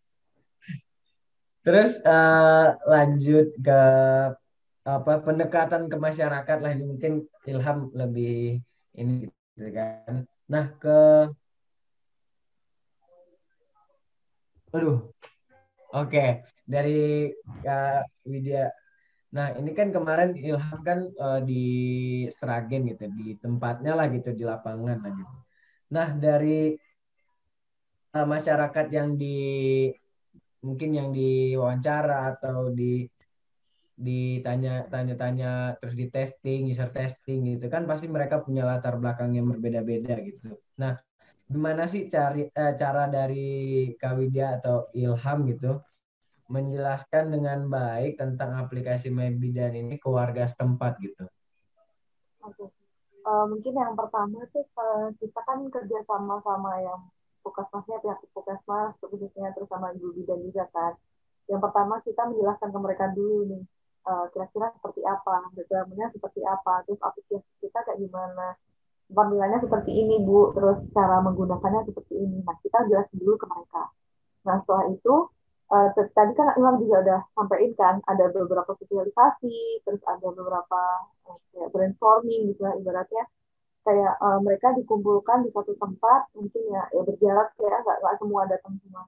Terus 1.61 2.01
uh, 2.01 2.73
lanjut 2.89 3.53
ke 3.61 3.81
apa 4.81 5.13
pendekatan 5.21 5.85
ke 5.85 5.97
masyarakat 5.97 6.57
lah 6.57 6.71
ini 6.73 6.83
mungkin 6.89 7.13
Ilham 7.45 7.93
lebih 7.93 8.57
ini 8.97 9.29
gitu 9.29 9.69
kan. 9.69 10.25
Nah 10.49 10.65
ke 10.81 11.29
Aduh. 14.71 15.11
Oke, 15.91 16.07
okay. 16.15 16.29
dari 16.63 17.27
Kak 17.59 18.07
Widya. 18.23 18.71
Nah, 19.35 19.51
ini 19.59 19.75
kan 19.75 19.91
kemarin 19.91 20.31
Ilham 20.39 20.79
kan 20.87 21.11
uh, 21.19 21.43
di 21.43 21.67
Seragen 22.31 22.87
gitu, 22.87 23.11
di 23.11 23.35
tempatnya 23.35 23.99
lah 23.99 24.07
gitu, 24.07 24.31
di 24.31 24.47
lapangan 24.47 25.03
lah 25.03 25.11
gitu. 25.11 25.37
Nah, 25.91 26.15
dari 26.15 26.71
uh, 28.15 28.23
masyarakat 28.23 28.87
yang 28.95 29.19
di 29.19 29.91
mungkin 30.61 30.89
yang 30.93 31.09
diwawancara 31.13 32.37
atau 32.37 32.69
di 32.69 33.09
ditanya 34.01 34.89
tanya-tanya 34.89 35.77
terus 35.77 35.93
di 35.93 36.09
testing 36.09 36.73
user 36.73 36.89
testing 36.89 37.45
gitu 37.53 37.69
kan 37.69 37.85
pasti 37.85 38.09
mereka 38.09 38.41
punya 38.41 38.65
latar 38.65 38.97
belakang 38.97 39.37
yang 39.37 39.45
berbeda-beda 39.45 40.17
gitu 40.25 40.57
nah 40.77 40.97
gimana 41.45 41.85
sih 41.85 42.09
cari 42.09 42.49
eh, 42.49 42.73
cara 42.79 43.05
dari 43.11 43.91
Kawidya 43.93 44.61
atau 44.61 44.89
Ilham 44.97 45.45
gitu 45.53 45.77
menjelaskan 46.49 47.29
dengan 47.29 47.69
baik 47.69 48.17
tentang 48.17 48.57
aplikasi 48.57 49.13
MyBidan 49.13 49.77
ini 49.77 49.95
ke 50.01 50.09
warga 50.09 50.49
setempat 50.49 50.97
gitu 50.97 51.29
Oke. 52.41 52.73
Uh, 53.21 53.45
mungkin 53.45 53.77
yang 53.77 53.93
pertama 53.93 54.41
tuh 54.49 54.65
uh, 54.81 55.13
kita 55.21 55.39
kan 55.45 55.61
kerja 55.69 56.01
sama-sama 56.09 56.81
yang 56.81 57.01
puskesmasnya 57.43 57.97
pihak 58.01 58.19
puskesmas 58.33 58.93
khususnya 59.01 59.53
terus 59.53 59.69
sama 59.69 59.93
ibu 59.93 60.13
bidan 60.15 60.39
juga 60.45 60.65
kan. 60.71 60.93
Yang 61.49 61.61
pertama 61.67 61.99
kita 62.05 62.21
menjelaskan 62.29 62.69
ke 62.71 62.79
mereka 62.79 63.05
dulu 63.11 63.37
nih 63.49 63.63
uh, 64.07 64.25
kira-kira 64.33 64.73
seperti 64.77 65.01
apa 65.05 65.51
requirement 65.57 66.11
seperti 66.13 66.41
apa 66.45 66.85
terus 66.85 67.01
aplikasi 67.01 67.45
kita 67.61 67.79
kayak 67.85 67.99
gimana 68.01 68.57
panggilannya 69.11 69.59
seperti 69.59 69.91
ini 69.91 70.23
bu 70.23 70.55
terus 70.55 70.79
cara 70.95 71.19
menggunakannya 71.19 71.83
seperti 71.89 72.13
ini. 72.15 72.39
Nah 72.47 72.55
kita 72.63 72.87
jelasin 72.87 73.17
dulu 73.19 73.35
ke 73.35 73.45
mereka. 73.49 73.83
Nah 74.47 74.55
setelah 74.63 74.87
itu 74.87 75.15
uh, 75.71 75.87
tadi 75.91 76.31
kan 76.35 76.55
Imam 76.55 76.79
juga 76.79 77.03
udah 77.03 77.19
sampaikan 77.35 77.75
kan 77.75 77.95
ada 78.07 78.31
beberapa 78.31 78.71
sosialisasi 78.79 79.83
terus 79.83 80.01
ada 80.07 80.27
beberapa 80.31 80.81
uh, 81.27 81.67
brainstorming 81.75 82.55
gitu 82.55 82.63
ya 82.63 82.73
ibaratnya 82.79 83.23
kayak 83.81 84.13
uh, 84.21 84.39
mereka 84.45 84.73
dikumpulkan 84.77 85.41
di 85.45 85.49
satu 85.49 85.73
tempat 85.73 86.29
mungkin 86.37 86.63
ya 86.69 86.83
ya 86.93 87.01
berjarak 87.01 87.49
ya 87.57 87.75
nggak 87.81 87.97
nggak 88.01 88.15
semua 88.21 88.41
datang 88.45 88.73
semua. 88.81 89.03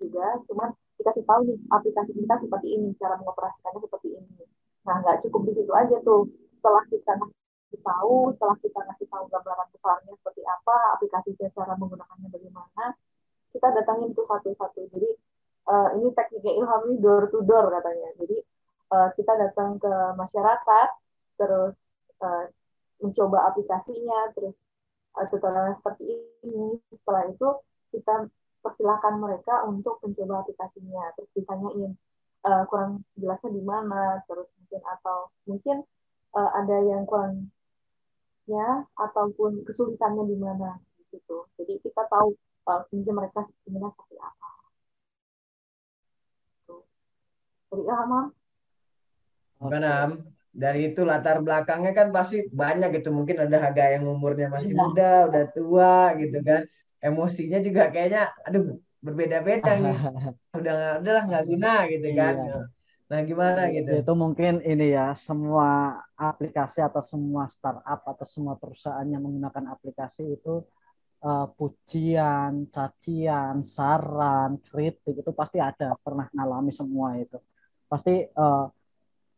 Juga 0.00 0.26
cuman 0.48 0.68
dikasih 0.96 1.24
tahu 1.28 1.40
nih 1.48 1.58
aplikasi 1.68 2.10
kita 2.16 2.34
seperti 2.40 2.68
ini 2.72 2.88
cara 2.96 3.14
mengoperasikannya 3.20 3.80
seperti 3.84 4.08
ini. 4.16 4.44
Nah 4.88 4.96
nggak 5.04 5.20
cukup 5.28 5.40
di 5.48 5.52
situ 5.60 5.72
aja 5.76 5.96
tuh. 6.00 6.24
Setelah 6.56 6.84
kita 6.88 7.12
ngasih 7.20 7.80
tahu 7.84 8.16
setelah 8.36 8.56
kita 8.64 8.80
ngasih 8.80 9.06
tahu 9.12 9.24
gambaran 9.28 9.68
besarnya 9.76 10.12
seperti 10.16 10.42
apa 10.48 10.76
aplikasinya 10.96 11.48
cara 11.52 11.74
menggunakannya 11.76 12.28
bagaimana 12.32 12.84
kita 13.52 13.68
datangin 13.76 14.08
tuh 14.16 14.24
satu-satu. 14.24 14.80
Jadi 14.88 15.10
uh, 15.68 15.88
ini 16.00 16.08
tekniknya 16.16 16.52
Ilham 16.64 16.80
ini 16.88 16.96
door 17.04 17.28
to 17.28 17.44
door 17.44 17.68
katanya. 17.68 18.08
Jadi 18.16 18.36
uh, 18.88 19.08
kita 19.12 19.32
datang 19.36 19.76
ke 19.76 19.92
masyarakat 20.16 20.88
terus 21.36 21.74
uh, 22.24 22.48
mencoba 23.02 23.52
aplikasinya 23.52 24.30
terus 24.32 24.54
uh, 25.18 25.26
tutorial 25.28 25.76
seperti 25.82 26.22
ini. 26.46 26.78
Setelah 26.88 27.28
itu 27.28 27.48
kita 27.92 28.30
persilahkan 28.62 29.18
mereka 29.18 29.66
untuk 29.66 29.98
mencoba 30.00 30.46
aplikasinya. 30.46 31.12
Terus 31.18 31.30
ditanyain 31.34 31.92
uh, 32.46 32.62
kurang 32.70 33.02
jelasnya 33.18 33.50
di 33.50 33.62
mana 33.62 34.22
terus 34.30 34.48
mungkin 34.56 34.80
atau 34.86 35.18
mungkin 35.44 35.76
uh, 36.32 36.50
ada 36.56 36.76
yang 36.86 37.02
kurangnya 37.04 38.86
ataupun 38.96 39.66
kesulitannya 39.66 40.24
di 40.30 40.36
mana 40.38 40.78
gitu. 41.10 41.44
Jadi 41.60 41.82
kita 41.82 42.06
tahu 42.08 42.32
uh, 42.70 42.86
mereka 42.88 43.44
inginnya 43.66 43.90
seperti 43.92 44.16
apa. 44.22 44.50
Jadi 47.72 47.82
ya 47.88 48.04
Mam? 48.04 48.26
Gimana 49.62 49.92
dari 50.52 50.92
itu 50.92 51.00
latar 51.02 51.40
belakangnya 51.40 51.92
kan 51.96 52.08
pasti 52.12 52.44
banyak 52.52 53.00
gitu. 53.00 53.08
Mungkin 53.08 53.48
ada 53.48 53.56
harga 53.56 53.96
yang 53.96 54.04
umurnya 54.04 54.52
masih 54.52 54.76
ya. 54.76 54.78
muda 54.78 55.12
udah 55.32 55.44
tua 55.56 55.96
gitu 56.20 56.38
kan. 56.44 56.68
Emosinya 57.02 57.58
juga 57.58 57.88
kayaknya 57.88 58.30
aduh 58.44 58.78
berbeda-beda 59.02 59.72
nih. 59.80 59.96
Udah 60.60 61.02
udahlah 61.02 61.24
nggak 61.26 61.44
guna 61.48 61.72
gitu 61.90 62.08
kan. 62.14 62.36
Iya. 62.38 62.60
nah 63.12 63.20
gimana 63.28 63.68
gitu? 63.68 63.92
itu 63.92 64.12
mungkin 64.16 64.64
ini 64.64 64.96
ya 64.96 65.12
semua 65.12 66.00
aplikasi 66.16 66.80
atau 66.80 67.04
semua 67.04 67.44
startup 67.44 68.00
atau 68.08 68.24
semua 68.24 68.56
perusahaan 68.56 69.04
yang 69.04 69.20
menggunakan 69.20 69.68
aplikasi 69.68 70.32
itu 70.32 70.64
uh, 71.20 71.46
pujian 71.52 72.72
cacian 72.72 73.60
saran 73.60 74.56
kritik 74.64 75.20
itu 75.20 75.30
pasti 75.36 75.60
ada 75.60 75.92
pernah 76.00 76.24
ngalami 76.32 76.72
semua 76.72 77.20
itu. 77.20 77.36
Pasti 77.84 78.24
uh, 78.32 78.64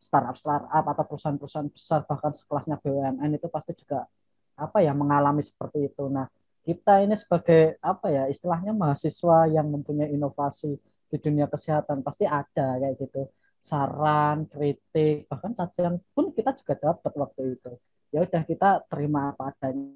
startup 0.05 0.37
startup 0.37 0.85
atau 0.85 1.03
perusahaan-perusahaan 1.09 1.69
besar 1.73 2.05
bahkan 2.05 2.29
sekelasnya 2.37 2.77
BUMN 2.77 3.41
itu 3.41 3.49
pasti 3.49 3.73
juga 3.73 4.05
apa 4.53 4.77
ya 4.85 4.93
mengalami 4.93 5.41
seperti 5.41 5.89
itu. 5.89 6.05
Nah 6.05 6.29
kita 6.61 7.01
ini 7.01 7.17
sebagai 7.17 7.81
apa 7.81 8.13
ya 8.13 8.23
istilahnya 8.29 8.71
mahasiswa 8.77 9.49
yang 9.49 9.65
mempunyai 9.73 10.13
inovasi 10.13 10.77
di 11.09 11.17
dunia 11.17 11.49
kesehatan 11.49 12.05
pasti 12.05 12.29
ada 12.29 12.77
kayak 12.77 13.01
gitu. 13.01 13.25
Saran 13.65 14.45
kritik 14.45 15.25
bahkan 15.25 15.57
cacian 15.57 15.97
pun 16.13 16.29
kita 16.29 16.53
juga 16.53 16.77
dapat 16.77 17.13
waktu 17.17 17.41
itu. 17.57 17.71
Ya 18.13 18.21
udah 18.21 18.41
kita 18.45 18.85
terima 18.85 19.33
apa 19.33 19.49
adanya. 19.49 19.89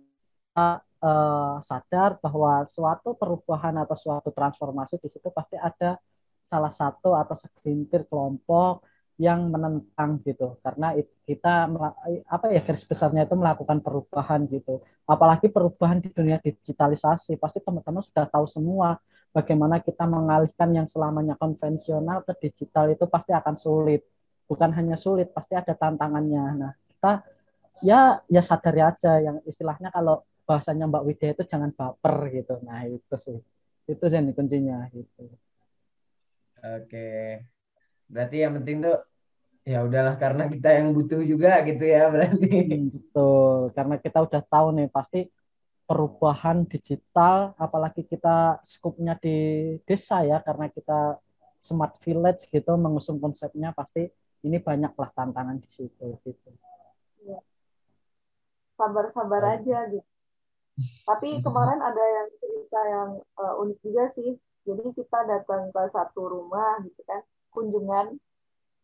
Kita 0.50 0.70
uh, 1.06 1.56
sadar 1.62 2.18
bahwa 2.18 2.66
suatu 2.66 3.14
perubahan 3.14 3.78
atau 3.86 3.94
suatu 3.94 4.34
transformasi 4.34 4.98
di 4.98 5.10
situ 5.14 5.30
pasti 5.30 5.56
ada 5.56 6.02
salah 6.50 6.74
satu 6.74 7.14
atau 7.14 7.38
segelintir 7.38 8.10
kelompok 8.10 8.82
yang 9.20 9.52
menentang 9.52 10.24
gitu. 10.24 10.56
Karena 10.64 10.96
kita 11.28 11.68
apa 12.24 12.46
ya 12.56 12.64
garis 12.64 12.88
besarnya 12.88 13.28
itu 13.28 13.36
melakukan 13.36 13.84
perubahan 13.84 14.48
gitu. 14.48 14.80
Apalagi 15.04 15.52
perubahan 15.52 16.00
di 16.00 16.08
dunia 16.08 16.40
digitalisasi 16.40 17.36
pasti 17.36 17.60
teman-teman 17.60 18.00
sudah 18.00 18.26
tahu 18.32 18.48
semua 18.48 18.96
bagaimana 19.36 19.84
kita 19.84 20.08
mengalihkan 20.08 20.72
yang 20.72 20.88
selamanya 20.88 21.36
konvensional 21.36 22.24
ke 22.24 22.48
digital 22.48 22.88
itu 22.96 23.04
pasti 23.12 23.36
akan 23.36 23.60
sulit. 23.60 24.08
Bukan 24.48 24.72
hanya 24.72 24.96
sulit 24.96 25.36
pasti 25.36 25.54
ada 25.54 25.76
tantangannya. 25.76 26.46
Nah 26.56 26.72
kita 26.88 27.12
ya 27.84 28.24
ya 28.32 28.40
sadari 28.40 28.80
aja 28.80 29.20
yang 29.20 29.44
istilahnya 29.44 29.92
kalau 29.92 30.24
bahasanya 30.48 30.88
Mbak 30.88 31.04
Widya 31.04 31.28
itu 31.36 31.44
jangan 31.44 31.76
baper 31.76 32.32
gitu. 32.32 32.56
Nah 32.64 32.88
itu 32.88 33.16
sih. 33.20 33.38
Itu 33.84 34.08
sih 34.08 34.32
kuncinya 34.32 34.88
gitu. 34.96 35.28
Oke 36.64 37.59
berarti 38.10 38.42
yang 38.42 38.58
penting 38.60 38.82
tuh 38.84 38.98
ya 39.70 39.86
udahlah 39.86 40.18
karena 40.18 40.50
kita 40.50 40.70
yang 40.82 40.90
butuh 40.98 41.22
juga 41.22 41.62
gitu 41.62 41.86
ya 41.86 42.10
berarti. 42.10 42.50
Hmm, 42.50 42.90
betul. 42.90 43.60
Karena 43.78 43.96
kita 44.02 44.18
udah 44.26 44.42
tahu 44.42 44.68
nih 44.74 44.90
pasti 44.90 45.30
perubahan 45.86 46.66
digital 46.70 47.54
apalagi 47.58 48.06
kita 48.06 48.62
skupnya 48.62 49.18
di 49.18 49.38
desa 49.86 50.22
ya 50.22 50.38
karena 50.42 50.70
kita 50.70 51.18
smart 51.62 51.98
village 52.06 52.46
gitu 52.50 52.78
mengusung 52.78 53.18
konsepnya 53.18 53.74
pasti 53.74 54.06
ini 54.46 54.58
banyaklah 54.62 55.10
tantangan 55.14 55.58
di 55.62 55.70
situ 55.70 56.18
gitu. 56.26 56.50
Ya. 57.26 57.42
sabar-sabar 58.80 59.44
oh. 59.44 59.54
aja 59.60 59.78
gitu. 59.92 60.10
Tapi 61.04 61.44
kemarin 61.44 61.84
ada 61.84 62.00
yang 62.00 62.28
cerita 62.40 62.80
yang 62.88 63.10
uh, 63.36 63.60
unik 63.60 63.78
juga 63.84 64.08
sih. 64.16 64.40
Jadi 64.64 64.96
kita 64.96 65.20
datang 65.28 65.68
ke 65.76 65.82
satu 65.92 66.22
rumah 66.32 66.80
gitu 66.88 67.02
kan 67.04 67.20
kunjungan 67.54 68.18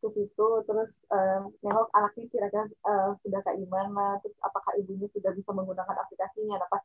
ke 0.06 0.08
situ 0.14 0.48
terus 0.70 0.92
uh, 1.10 1.50
nengok 1.66 1.90
anaknya 1.98 2.26
kira-kira 2.30 2.66
uh, 2.86 3.18
sudah 3.26 3.42
kayak 3.42 3.58
gimana 3.66 4.22
terus 4.22 4.38
apakah 4.46 4.78
ibunya 4.78 5.10
sudah 5.10 5.32
bisa 5.34 5.50
menggunakan 5.50 5.98
aplikasinya. 5.98 6.62
Nah 6.62 6.70
pas 6.70 6.84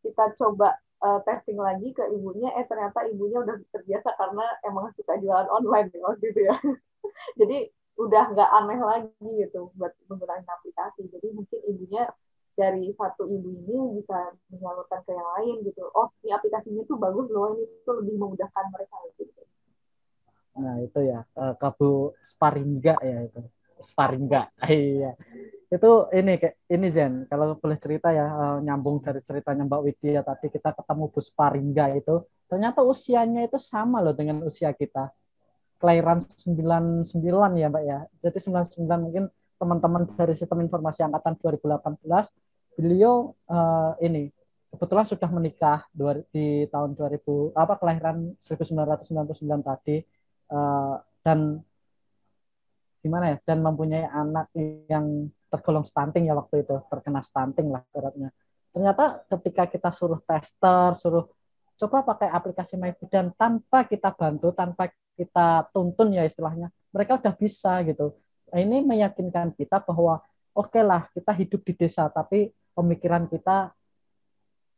kita 0.00 0.32
coba 0.38 0.78
uh, 1.02 1.20
testing 1.26 1.58
lagi 1.58 1.90
ke 1.90 2.04
ibunya 2.14 2.54
eh 2.54 2.64
ternyata 2.70 3.04
ibunya 3.10 3.42
udah 3.42 3.56
terbiasa 3.74 4.14
karena 4.14 4.46
emang 4.64 4.94
suka 4.94 5.18
jualan 5.18 5.50
online 5.50 5.90
waktu 5.98 6.24
itu 6.30 6.40
ya. 6.46 6.56
Jadi 7.40 7.58
udah 8.00 8.24
nggak 8.32 8.50
aneh 8.62 8.80
lagi 8.80 9.28
gitu 9.44 9.74
buat 9.74 9.92
menggunakan 10.06 10.46
aplikasi. 10.46 11.10
Jadi 11.10 11.26
mungkin 11.34 11.60
ibunya 11.66 12.06
dari 12.54 12.92
satu 12.94 13.24
ibu 13.24 13.50
ini 13.66 13.98
bisa 13.98 14.36
menyalurkan 14.52 15.00
ke 15.02 15.10
yang 15.10 15.28
lain 15.38 15.56
gitu. 15.66 15.90
Oh 15.96 16.12
ini 16.22 16.30
aplikasinya 16.38 16.86
tuh 16.86 16.96
bagus 17.00 17.26
loh 17.32 17.56
ini 17.56 17.64
tuh 17.82 17.98
lebih 17.98 18.14
memudahkan 18.20 18.64
mereka 18.70 18.96
gitu 19.16 19.40
nah 20.60 20.76
itu 20.78 21.00
ya 21.02 21.24
uh, 21.36 21.54
kabu 21.56 22.14
sparingga 22.20 23.00
ya 23.00 23.18
itu. 23.26 23.40
Sparingga 23.80 24.52
iya. 24.68 25.16
Itu 25.72 26.12
ini 26.12 26.36
kayak 26.36 26.56
ini 26.68 26.86
Zen 26.92 27.24
kalau 27.30 27.56
boleh 27.56 27.78
cerita 27.80 28.12
ya 28.12 28.26
uh, 28.28 28.58
nyambung 28.60 29.00
dari 29.00 29.24
ceritanya 29.24 29.64
Mbak 29.64 29.82
Widya 29.82 30.20
tadi 30.20 30.52
kita 30.52 30.76
ketemu 30.76 31.04
Bu 31.08 31.20
Sparingga 31.24 31.86
itu 31.96 32.14
ternyata 32.50 32.84
usianya 32.84 33.46
itu 33.48 33.56
sama 33.56 34.04
loh 34.04 34.12
dengan 34.12 34.44
usia 34.44 34.70
kita. 34.76 35.08
Kelahiran 35.80 36.20
99 36.20 37.08
ya 37.56 37.66
Mbak 37.72 37.84
ya. 37.88 37.98
Jadi 38.20 38.38
99 38.52 38.84
mungkin 39.00 39.24
teman-teman 39.56 40.08
dari 40.16 40.32
sistem 40.36 40.64
informasi 40.64 41.04
angkatan 41.04 41.36
2018 41.36 42.04
beliau 42.80 43.36
uh, 43.52 43.92
ini 44.00 44.32
kebetulan 44.72 45.04
sudah 45.04 45.28
menikah 45.28 45.84
di 46.32 46.64
tahun 46.70 46.94
2000 46.94 47.52
apa 47.58 47.74
kelahiran 47.76 48.32
1999 48.40 49.36
tadi 49.60 50.00
uh, 50.50 51.00
dan 51.22 51.62
gimana 53.00 53.32
ya 53.32 53.36
dan 53.48 53.64
mempunyai 53.64 54.04
anak 54.04 54.52
yang 54.90 55.32
tergolong 55.48 55.88
stunting 55.88 56.28
ya 56.28 56.36
waktu 56.36 56.62
itu 56.62 56.76
terkena 56.92 57.24
stunting 57.24 57.72
lah 57.72 57.80
beratnya 57.90 58.28
ternyata 58.70 59.24
ketika 59.26 59.66
kita 59.66 59.88
suruh 59.90 60.20
tester 60.22 61.00
suruh 61.00 61.26
coba 61.80 62.04
pakai 62.04 62.28
aplikasi 62.28 62.76
MyBidan 62.76 63.32
tanpa 63.40 63.88
kita 63.88 64.12
bantu 64.12 64.52
tanpa 64.52 64.92
kita 65.16 65.64
tuntun 65.72 66.12
ya 66.12 66.28
istilahnya 66.28 66.68
mereka 66.92 67.16
udah 67.16 67.34
bisa 67.36 67.80
gitu. 67.86 68.16
Nah, 68.50 68.58
ini 68.60 68.82
meyakinkan 68.82 69.54
kita 69.54 69.80
bahwa 69.80 70.20
oke 70.52 70.68
okay 70.68 70.82
lah 70.82 71.06
kita 71.14 71.32
hidup 71.32 71.60
di 71.62 71.72
desa 71.78 72.10
tapi 72.10 72.50
pemikiran 72.74 73.30
kita 73.30 73.72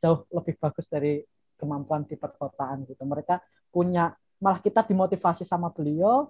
jauh 0.03 0.27
lebih 0.31 0.55
bagus 0.61 0.87
dari 0.87 1.23
kemampuan 1.57 2.05
di 2.05 2.15
perkotaan 2.19 2.85
gitu. 2.87 3.03
Mereka 3.03 3.41
punya 3.73 4.13
malah 4.43 4.59
kita 4.59 4.83
dimotivasi 4.83 5.47
sama 5.47 5.71
beliau 5.71 6.27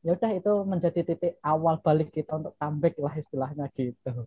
ya 0.00 0.16
udah 0.16 0.32
itu 0.32 0.52
menjadi 0.64 1.00
titik 1.04 1.36
awal 1.44 1.76
balik 1.76 2.08
kita 2.08 2.40
untuk 2.40 2.56
comeback 2.56 2.96
lah 2.96 3.12
istilahnya 3.20 3.68
gitu 3.76 4.24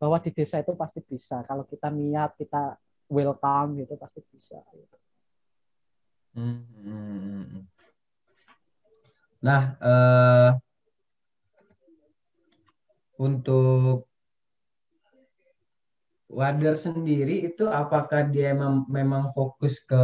bahwa 0.00 0.16
di 0.16 0.32
desa 0.32 0.64
itu 0.64 0.72
pasti 0.72 1.04
bisa 1.04 1.44
kalau 1.44 1.68
kita 1.68 1.92
niat 1.92 2.32
kita 2.40 2.80
welcome 3.08 3.84
gitu 3.84 3.94
pasti 4.00 4.20
bisa. 4.32 4.58
Hmm. 6.34 6.66
hmm, 6.66 7.44
hmm. 7.46 7.64
Nah, 9.44 9.62
uh, 9.78 10.50
untuk 13.20 14.08
Wader 16.34 16.74
sendiri 16.74 17.46
itu 17.46 17.70
apakah 17.70 18.26
dia 18.26 18.56
memang 18.90 19.30
fokus 19.36 19.78
ke 19.78 20.02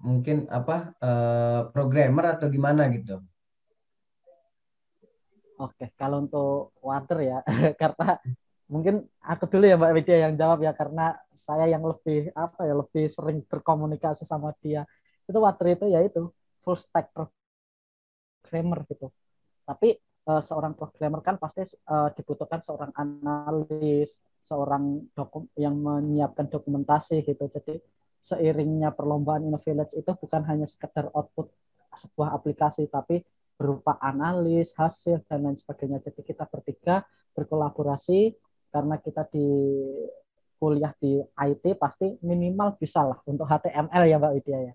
mungkin 0.00 0.48
apa 0.52 0.92
uh, 1.00 1.60
programmer 1.72 2.36
atau 2.36 2.46
gimana 2.52 2.88
gitu? 2.92 3.20
Oke, 5.56 5.88
kalau 5.96 6.28
untuk 6.28 6.76
water 6.84 7.18
ya, 7.24 7.38
karena 7.80 8.20
mungkin 8.68 9.08
aku 9.24 9.48
dulu 9.48 9.64
ya 9.64 9.80
Mbak 9.80 9.92
Widya 9.96 10.16
yang 10.28 10.34
jawab 10.36 10.60
ya 10.60 10.76
karena 10.76 11.16
saya 11.32 11.70
yang 11.70 11.80
lebih 11.86 12.34
apa 12.36 12.66
ya 12.66 12.74
lebih 12.76 13.08
sering 13.08 13.40
berkomunikasi 13.48 14.28
sama 14.28 14.52
dia. 14.60 14.84
Itu 15.24 15.40
water 15.40 15.72
itu 15.72 15.88
ya 15.88 16.04
itu 16.04 16.28
full 16.60 16.76
stack 16.76 17.14
programmer 17.16 18.84
gitu. 18.90 19.08
Tapi 19.64 19.96
uh, 20.28 20.42
seorang 20.44 20.76
programmer 20.76 21.24
kan 21.24 21.40
pasti 21.40 21.64
uh, 21.88 22.12
dibutuhkan 22.12 22.60
seorang 22.60 22.92
analis, 22.92 24.12
seorang 24.44 25.08
dokum 25.16 25.48
yang 25.56 25.74
menyiapkan 25.78 26.52
dokumentasi 26.52 27.24
gitu. 27.24 27.48
Jadi 27.48 27.80
seiringnya 28.26 28.90
perlombaan 28.90 29.46
InnoVillage 29.46 29.94
itu 29.94 30.10
bukan 30.18 30.42
hanya 30.50 30.66
sekedar 30.66 31.06
output 31.14 31.46
sebuah 31.94 32.34
aplikasi 32.34 32.90
tapi 32.90 33.22
berupa 33.56 33.96
analis, 34.02 34.74
hasil, 34.76 35.24
dan 35.30 35.46
lain 35.46 35.56
sebagainya. 35.56 36.02
Jadi 36.02 36.20
kita 36.26 36.44
bertiga 36.44 37.06
berkolaborasi 37.32 38.34
karena 38.74 39.00
kita 39.00 39.24
di 39.30 39.46
kuliah 40.56 40.92
di 41.00 41.20
IT 41.22 41.64
pasti 41.80 42.16
minimal 42.20 42.76
bisa 42.76 43.04
lah 43.04 43.18
untuk 43.24 43.48
HTML 43.48 44.04
ya 44.08 44.16
Mbak 44.20 44.32
Widya 44.40 44.58
ya. 44.60 44.74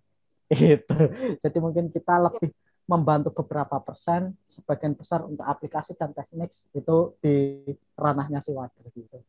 Itu. 0.79 0.97
Jadi 1.43 1.57
mungkin 1.61 1.93
kita 1.93 2.17
lebih 2.17 2.49
membantu 2.89 3.31
beberapa 3.31 3.77
persen, 3.79 4.35
sebagian 4.49 4.97
besar 4.97 5.23
untuk 5.23 5.45
aplikasi 5.45 5.95
dan 5.95 6.11
teknik 6.11 6.51
itu 6.75 7.15
di 7.23 7.63
ranahnya 7.95 8.43
si 8.43 8.51
Wader 8.51 8.83
gitu. 8.91 9.21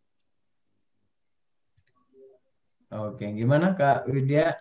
Oke, 2.92 3.24
gimana 3.32 3.72
Kak 3.72 4.04
Widya? 4.04 4.52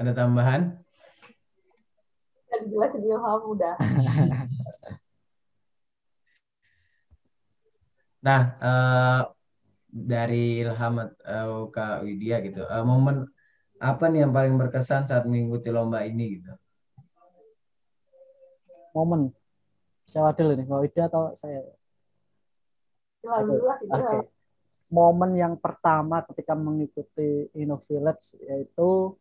Ada 0.00 0.16
tambahan? 0.16 0.80
jelas 2.72 2.96
Ilham 2.96 3.52
udah. 3.52 3.76
nah, 8.24 8.56
uh, 8.64 9.28
dari 9.92 10.64
Ilham 10.64 11.04
uh, 11.04 11.68
Kak 11.68 12.08
Widya 12.08 12.40
gitu, 12.48 12.64
uh, 12.64 12.80
momen 12.80 13.28
apa 13.76 14.08
nih 14.08 14.24
yang 14.24 14.32
paling 14.32 14.56
berkesan 14.56 15.04
saat 15.04 15.28
mengikuti 15.28 15.68
lomba 15.68 16.08
ini 16.08 16.40
gitu? 16.40 16.56
Momen. 18.96 19.36
Siapa 20.08 20.32
dulu 20.32 20.56
nih, 20.56 20.64
Mbak 20.64 20.80
Widya 20.80 21.12
atau 21.12 21.36
saya? 21.36 21.60
Oke. 23.20 23.60
Okay. 23.92 24.32
Momen 24.92 25.32
yang 25.40 25.56
pertama 25.56 26.20
ketika 26.28 26.52
mengikuti 26.52 27.48
InnoVillage 27.56 28.36
yaitu 28.44 29.16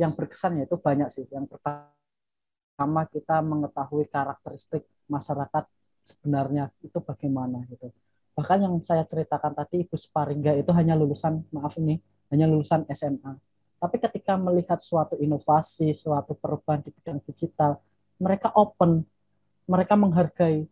yang 0.00 0.16
berkesan 0.16 0.64
yaitu 0.64 0.80
banyak 0.80 1.12
sih. 1.12 1.28
Yang 1.28 1.52
pertama 1.52 3.04
kita 3.12 3.44
mengetahui 3.44 4.08
karakteristik 4.08 4.88
masyarakat 5.12 5.68
sebenarnya 6.00 6.72
itu 6.80 6.96
bagaimana 6.96 7.60
gitu. 7.68 7.92
Bahkan 8.32 8.64
yang 8.64 8.74
saya 8.80 9.04
ceritakan 9.04 9.52
tadi 9.52 9.84
Ibu 9.84 10.00
Sparingga 10.00 10.56
itu 10.56 10.72
hanya 10.72 10.96
lulusan 10.96 11.44
maaf 11.52 11.76
ini 11.76 12.00
hanya 12.32 12.48
lulusan 12.48 12.88
SMA. 12.88 13.36
Tapi 13.76 13.96
ketika 14.00 14.40
melihat 14.40 14.80
suatu 14.80 15.20
inovasi, 15.20 15.92
suatu 15.92 16.32
perubahan 16.32 16.80
di 16.80 16.88
bidang 16.94 17.20
digital, 17.28 17.76
mereka 18.16 18.48
open, 18.56 19.04
mereka 19.68 19.98
menghargai, 19.98 20.64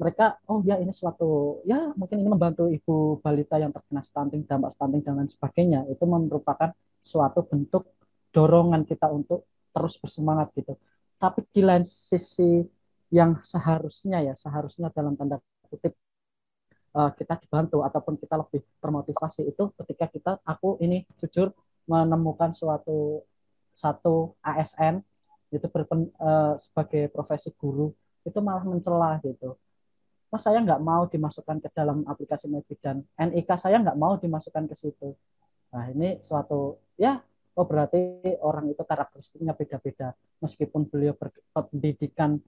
mereka 0.00 0.40
oh 0.48 0.64
ya 0.64 0.80
ini 0.80 0.90
suatu 0.90 1.60
ya 1.68 1.92
mungkin 1.94 2.24
ini 2.24 2.28
membantu 2.32 2.68
ibu 2.68 3.20
balita 3.20 3.60
yang 3.60 3.70
terkena 3.70 4.02
stunting, 4.02 4.42
dampak 4.48 4.72
stunting 4.74 5.02
dan 5.04 5.20
lain 5.20 5.30
sebagainya. 5.30 5.84
Itu 5.92 6.08
merupakan 6.08 6.72
suatu 7.02 7.44
bentuk 7.44 7.92
dorongan 8.32 8.88
kita 8.88 9.10
untuk 9.12 9.44
terus 9.72 9.96
bersemangat 10.00 10.52
gitu 10.56 10.76
tapi 11.22 11.46
di 11.54 11.62
lain 11.62 11.86
sisi 11.86 12.66
yang 13.14 13.38
seharusnya 13.46 14.26
ya 14.26 14.34
seharusnya 14.34 14.90
dalam 14.90 15.14
tanda 15.14 15.38
kutip 15.70 15.94
uh, 16.98 17.14
kita 17.14 17.38
dibantu 17.38 17.86
ataupun 17.86 18.18
kita 18.18 18.42
lebih 18.42 18.66
termotivasi 18.82 19.46
itu 19.46 19.70
ketika 19.78 20.10
kita 20.10 20.32
aku 20.42 20.82
ini 20.82 21.06
jujur 21.22 21.54
menemukan 21.86 22.50
suatu 22.50 23.22
satu 23.70 24.34
ASN 24.42 24.98
itu 25.54 25.66
berpen, 25.70 26.10
uh, 26.18 26.58
sebagai 26.58 27.06
profesi 27.14 27.54
guru 27.54 27.94
itu 28.26 28.38
malah 28.42 28.66
mencela 28.66 29.22
gitu 29.22 29.54
mas 30.32 30.48
saya 30.48 30.64
nggak 30.64 30.80
mau 30.80 31.04
dimasukkan 31.04 31.60
ke 31.60 31.68
dalam 31.76 32.08
aplikasi 32.08 32.48
dan 32.80 33.04
NIK 33.20 33.50
saya 33.60 33.76
nggak 33.84 34.00
mau 34.00 34.16
dimasukkan 34.16 34.64
ke 34.64 34.72
situ. 34.72 35.12
Nah 35.76 35.92
ini 35.92 36.24
suatu 36.24 36.80
ya 36.96 37.20
oh 37.52 37.66
berarti 37.68 38.24
orang 38.40 38.72
itu 38.72 38.80
karakteristiknya 38.80 39.52
beda-beda. 39.52 40.16
Meskipun 40.40 40.88
beliau 40.88 41.12
berpendidikan 41.12 42.40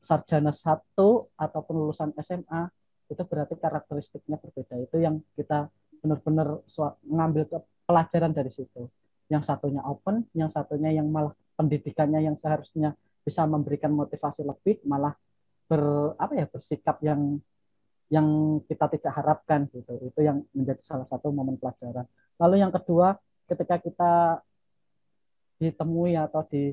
sarjana 0.00 0.56
satu 0.56 1.28
ataupun 1.36 1.74
lulusan 1.76 2.16
SMA 2.24 2.72
itu 3.12 3.22
berarti 3.28 3.60
karakteristiknya 3.60 4.40
berbeda. 4.40 4.80
Itu 4.80 4.96
yang 4.96 5.20
kita 5.36 5.68
benar-benar 6.00 6.64
mengambil 7.04 7.44
pelajaran 7.84 8.32
dari 8.32 8.48
situ. 8.48 8.88
Yang 9.28 9.52
satunya 9.52 9.84
open 9.84 10.24
yang 10.32 10.48
satunya 10.48 10.96
yang 10.96 11.12
malah 11.12 11.36
pendidikannya 11.60 12.24
yang 12.24 12.40
seharusnya 12.40 12.96
bisa 13.20 13.44
memberikan 13.44 13.92
motivasi 13.92 14.48
lebih 14.48 14.80
malah 14.88 15.12
ber 15.68 16.16
apa 16.16 16.32
ya 16.34 16.46
bersikap 16.48 16.96
yang 17.04 17.38
yang 18.08 18.58
kita 18.64 18.88
tidak 18.88 19.12
harapkan 19.12 19.68
gitu 19.68 20.00
itu 20.00 20.20
yang 20.24 20.40
menjadi 20.56 20.80
salah 20.80 21.04
satu 21.04 21.28
momen 21.28 21.60
pelajaran 21.60 22.08
lalu 22.40 22.64
yang 22.64 22.72
kedua 22.72 23.20
ketika 23.44 23.76
kita 23.78 24.12
ditemui 25.60 26.16
atau 26.16 26.42
di 26.48 26.72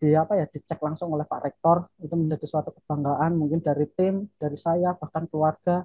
di 0.00 0.16
apa 0.16 0.32
ya 0.40 0.48
dicek 0.48 0.80
langsung 0.80 1.12
oleh 1.12 1.28
Pak 1.28 1.40
Rektor 1.44 1.84
itu 2.00 2.16
menjadi 2.16 2.48
suatu 2.48 2.72
kebanggaan 2.72 3.36
mungkin 3.36 3.60
dari 3.60 3.84
tim 3.92 4.32
dari 4.40 4.56
saya 4.56 4.96
bahkan 4.96 5.28
keluarga 5.28 5.84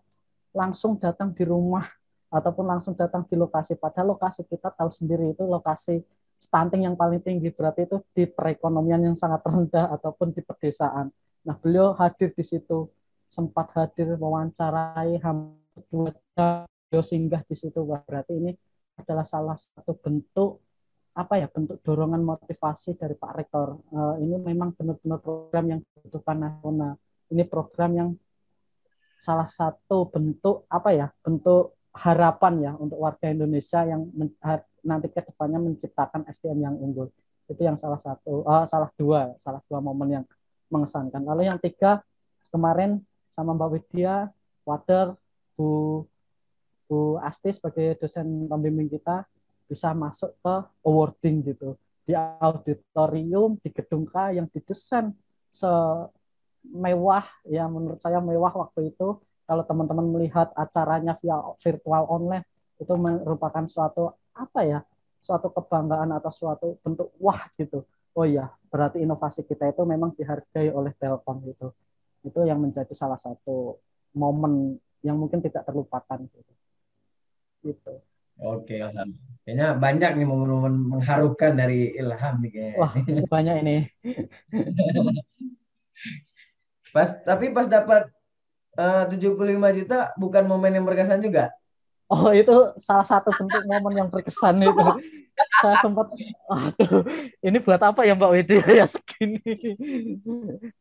langsung 0.56 0.96
datang 0.96 1.36
di 1.36 1.44
rumah 1.44 1.84
ataupun 2.32 2.66
langsung 2.66 2.96
datang 2.96 3.28
di 3.28 3.36
lokasi. 3.40 3.76
Padahal 3.76 4.16
lokasi 4.16 4.48
kita 4.48 4.72
tahu 4.72 4.90
sendiri 4.90 5.36
itu 5.36 5.44
lokasi 5.44 6.02
stunting 6.40 6.88
yang 6.88 6.96
paling 6.96 7.20
tinggi 7.24 7.52
berarti 7.52 7.88
itu 7.88 7.98
di 8.12 8.24
perekonomian 8.28 9.12
yang 9.12 9.16
sangat 9.20 9.44
rendah 9.44 9.92
ataupun 10.00 10.32
di 10.32 10.42
pedesaan. 10.44 11.12
Nah, 11.46 11.56
beliau 11.62 11.94
hadir 11.94 12.34
di 12.34 12.42
situ, 12.42 12.90
sempat 13.30 13.70
hadir 13.78 14.18
mewawancarai 14.18 15.22
hampir 15.22 15.82
dua 15.94 16.12
jam, 16.34 16.66
singgah 17.06 17.46
di 17.46 17.56
situ. 17.56 17.80
Wah, 17.86 18.02
berarti 18.02 18.34
ini 18.34 18.52
adalah 18.98 19.28
salah 19.28 19.54
satu 19.60 19.94
bentuk 19.94 20.64
apa 21.16 21.40
ya 21.40 21.48
bentuk 21.48 21.80
dorongan 21.80 22.26
motivasi 22.28 23.00
dari 23.00 23.16
Pak 23.16 23.32
Rektor. 23.40 23.80
Uh, 23.94 24.20
ini 24.20 24.36
memang 24.36 24.76
benar-benar 24.76 25.24
program 25.24 25.66
yang 25.72 25.80
dibutuhkan 25.80 26.38
nasional. 26.44 27.00
Ini 27.32 27.44
program 27.48 27.92
yang 27.96 28.10
salah 29.16 29.48
satu 29.48 30.12
bentuk 30.12 30.68
apa 30.68 30.92
ya 30.92 31.08
bentuk 31.24 31.80
harapan 31.96 32.54
ya 32.60 32.72
untuk 32.76 33.00
warga 33.00 33.32
Indonesia 33.32 33.88
yang 33.88 34.12
nanti 34.84 35.08
ke 35.08 35.24
depannya 35.24 35.64
menciptakan 35.64 36.28
SDM 36.28 36.60
yang 36.68 36.76
unggul. 36.76 37.08
Itu 37.48 37.62
yang 37.64 37.80
salah 37.80 38.02
satu, 38.02 38.44
uh, 38.44 38.68
salah 38.68 38.92
dua, 39.00 39.40
salah 39.40 39.64
dua 39.72 39.80
momen 39.80 40.20
yang 40.20 40.26
mengesankan. 40.70 41.22
Lalu 41.22 41.50
yang 41.50 41.60
tiga 41.62 42.02
kemarin 42.50 43.04
sama 43.36 43.54
Mbak 43.54 43.70
Widya, 43.72 44.32
Water, 44.64 45.14
Bu 45.56 46.04
Bu 46.86 47.18
Asti 47.18 47.50
sebagai 47.50 47.98
dosen 47.98 48.46
pembimbing 48.46 48.88
kita 48.88 49.26
bisa 49.66 49.92
masuk 49.98 50.38
ke 50.40 50.56
awarding 50.86 51.42
gitu. 51.42 51.74
Di 52.06 52.14
auditorium 52.14 53.58
di 53.60 53.74
gedung 53.74 54.06
K 54.06 54.38
yang 54.38 54.46
didesain 54.54 55.10
semewah 55.50 57.26
ya 57.50 57.66
menurut 57.66 57.98
saya 57.98 58.22
mewah 58.22 58.54
waktu 58.54 58.94
itu. 58.94 59.18
Kalau 59.46 59.62
teman-teman 59.62 60.10
melihat 60.10 60.50
acaranya 60.58 61.14
via 61.22 61.38
virtual 61.62 62.10
online 62.10 62.46
itu 62.82 62.94
merupakan 62.98 63.66
suatu 63.70 64.10
apa 64.34 64.62
ya 64.66 64.80
suatu 65.22 65.54
kebanggaan 65.54 66.14
atau 66.14 66.34
suatu 66.34 66.68
bentuk 66.82 67.14
wah 67.18 67.46
gitu 67.58 67.86
oh 68.16 68.26
ya 68.26 68.50
berarti 68.72 69.04
inovasi 69.04 69.44
kita 69.44 69.72
itu 69.72 69.84
memang 69.84 70.16
dihargai 70.16 70.72
oleh 70.72 70.92
Telkom 70.96 71.44
gitu 71.46 71.76
itu 72.26 72.40
yang 72.48 72.58
menjadi 72.58 72.92
salah 72.96 73.20
satu 73.20 73.78
momen 74.16 74.80
yang 75.06 75.20
mungkin 75.20 75.44
tidak 75.44 75.68
terlupakan 75.68 76.20
gitu 76.26 76.52
gitu 77.66 77.94
Oke, 78.36 78.84
Ilham. 78.84 79.16
Kayaknya 79.48 79.80
banyak 79.80 80.12
nih 80.20 80.28
momen-momen 80.28 80.76
mengharukan 80.92 81.56
dari 81.56 81.96
Ilham 81.96 82.44
nih 82.44 82.52
kayaknya. 82.52 82.80
Wah, 82.84 82.92
banyak 83.32 83.56
ini. 83.64 83.76
pas 86.96 87.16
tapi 87.24 87.52
pas 87.56 87.68
dapat 87.68 88.12
eh, 88.76 89.08
uh, 89.08 89.08
75 89.08 89.80
juta 89.80 90.12
bukan 90.20 90.44
momen 90.52 90.76
yang 90.76 90.84
berkesan 90.84 91.24
juga? 91.24 91.56
Oh, 92.06 92.30
itu 92.30 92.54
salah 92.78 93.06
satu 93.06 93.34
bentuk 93.34 93.66
momen 93.66 93.94
yang 93.98 94.10
berkesan 94.14 94.62
itu. 94.62 94.86
Saya 95.60 95.76
sempat 95.82 96.08
aduh, 96.48 97.04
ini 97.44 97.58
buat 97.60 97.82
apa 97.82 98.06
ya 98.06 98.16
Mbak 98.16 98.32
Widi 98.32 98.56
ya 98.80 98.86
segini. 98.86 99.42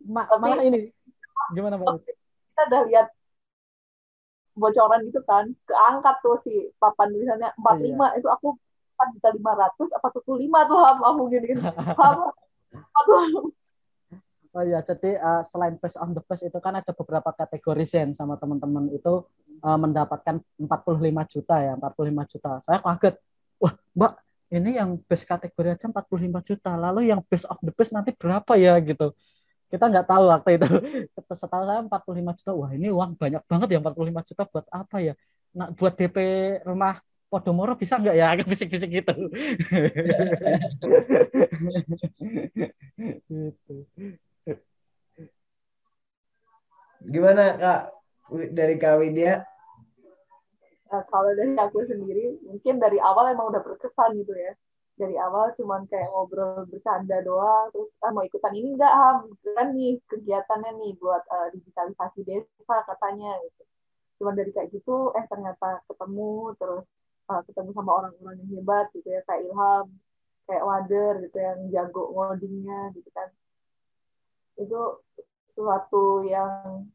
Ma 0.04 0.28
malah 0.36 0.62
ini 0.62 0.92
gimana 1.56 1.80
Mbak 1.80 1.88
Widi? 1.96 2.12
Kita 2.54 2.62
udah 2.70 2.82
lihat 2.86 3.06
bocoran 4.54 5.00
gitu 5.10 5.20
kan 5.26 5.50
keangkat 5.66 6.14
tuh 6.22 6.38
si 6.46 6.70
papan 6.78 7.10
tulisannya 7.10 7.50
45 7.58 7.90
iya. 7.90 8.06
itu 8.22 8.28
aku 8.30 8.54
empat 8.94 9.08
juta 9.18 9.28
lima 9.34 9.52
ratus 9.58 9.90
apa 9.98 10.06
tuh 10.14 10.38
lima 10.38 10.62
tuh 10.70 10.78
ham 10.78 11.02
aku 11.02 11.26
gini 11.26 11.46
gini 11.50 11.60
ham 11.98 12.30
Oh 14.54 14.62
iya, 14.62 14.78
jadi 14.86 15.18
uh, 15.18 15.42
selain 15.42 15.74
best 15.82 15.98
on 15.98 16.14
the 16.14 16.22
best 16.22 16.46
itu 16.46 16.54
kan 16.62 16.78
ada 16.78 16.94
beberapa 16.94 17.34
kategori 17.34 17.84
sen 17.90 18.14
sama 18.14 18.38
teman-teman 18.38 18.86
itu 18.94 19.26
uh, 19.66 19.78
mendapatkan 19.82 20.38
45 20.62 20.70
juta 21.26 21.58
ya, 21.58 21.74
45 21.74 22.30
juta. 22.30 22.50
Saya 22.62 22.78
kaget. 22.78 23.18
Wah, 23.58 23.74
Mbak, 23.98 24.12
ini 24.54 24.78
yang 24.78 24.94
best 25.10 25.26
kategori 25.26 25.74
aja 25.74 25.90
45 25.90 26.38
juta. 26.46 26.70
Lalu 26.78 27.10
yang 27.10 27.18
best 27.26 27.50
of 27.50 27.58
the 27.66 27.74
best 27.74 27.90
nanti 27.90 28.14
berapa 28.14 28.54
ya 28.54 28.78
gitu. 28.78 29.10
Kita 29.66 29.90
nggak 29.90 30.06
tahu 30.06 30.24
waktu 30.30 30.50
itu. 30.54 30.70
Setahu 31.42 31.62
saya 31.66 31.82
45 31.82 32.38
juta. 32.38 32.52
Wah 32.54 32.70
ini 32.70 32.94
uang 32.94 33.18
banyak 33.18 33.42
banget 33.50 33.68
ya 33.74 33.82
45 33.82 34.22
juta 34.30 34.42
buat 34.46 34.66
apa 34.70 34.96
ya? 35.02 35.18
Nah 35.58 35.74
buat 35.74 35.98
DP 35.98 36.16
rumah 36.62 37.02
Podomoro 37.26 37.74
bisa 37.74 37.98
nggak 37.98 38.14
ya? 38.14 38.30
Agak 38.38 38.46
bisik-bisik 38.46 39.02
gitu. 39.02 39.14
Gitu 43.26 43.74
gimana 47.04 47.42
kak? 47.60 47.80
Dari 48.32 48.74
Kak 48.80 48.96
Widya? 49.04 49.44
Nah, 50.88 51.02
kalau 51.12 51.30
dari 51.36 51.52
aku 51.58 51.84
sendiri 51.84 52.40
mungkin 52.46 52.80
dari 52.80 52.96
awal 52.96 53.36
emang 53.36 53.52
udah 53.52 53.60
berkesan 53.60 54.16
gitu 54.16 54.32
ya. 54.32 54.56
Dari 54.94 55.18
awal 55.18 55.52
cuman 55.58 55.90
kayak 55.90 56.08
ngobrol 56.14 56.64
bercanda 56.70 57.18
doang 57.20 57.68
terus 57.74 57.90
ah 58.00 58.14
mau 58.14 58.22
ikutan 58.22 58.54
ini 58.54 58.78
enggak 58.78 58.94
ah 58.94 59.20
kan 59.58 59.74
nih 59.74 59.98
kegiatannya 60.06 60.70
nih 60.80 60.92
buat 61.02 61.22
uh, 61.28 61.48
digitalisasi 61.52 62.20
desa 62.24 62.76
katanya 62.86 63.36
gitu. 63.44 63.62
Cuman 64.22 64.34
dari 64.38 64.50
kayak 64.54 64.70
gitu 64.72 65.10
eh 65.18 65.24
ternyata 65.28 65.82
ketemu 65.90 66.54
terus 66.56 66.86
uh, 67.28 67.42
ketemu 67.44 67.70
sama 67.74 67.90
orang-orang 68.00 68.38
yang 68.46 68.50
hebat 68.62 68.86
gitu 68.94 69.08
ya 69.10 69.20
kayak 69.26 69.50
Ilham 69.50 69.86
kayak 70.46 70.62
Wader 70.62 71.12
gitu 71.26 71.38
yang 71.42 71.58
jago 71.74 72.02
ngodingnya 72.14 72.80
gitu 72.96 73.10
kan 73.12 73.28
itu 74.58 74.80
suatu 75.54 76.26
yang 76.26 76.86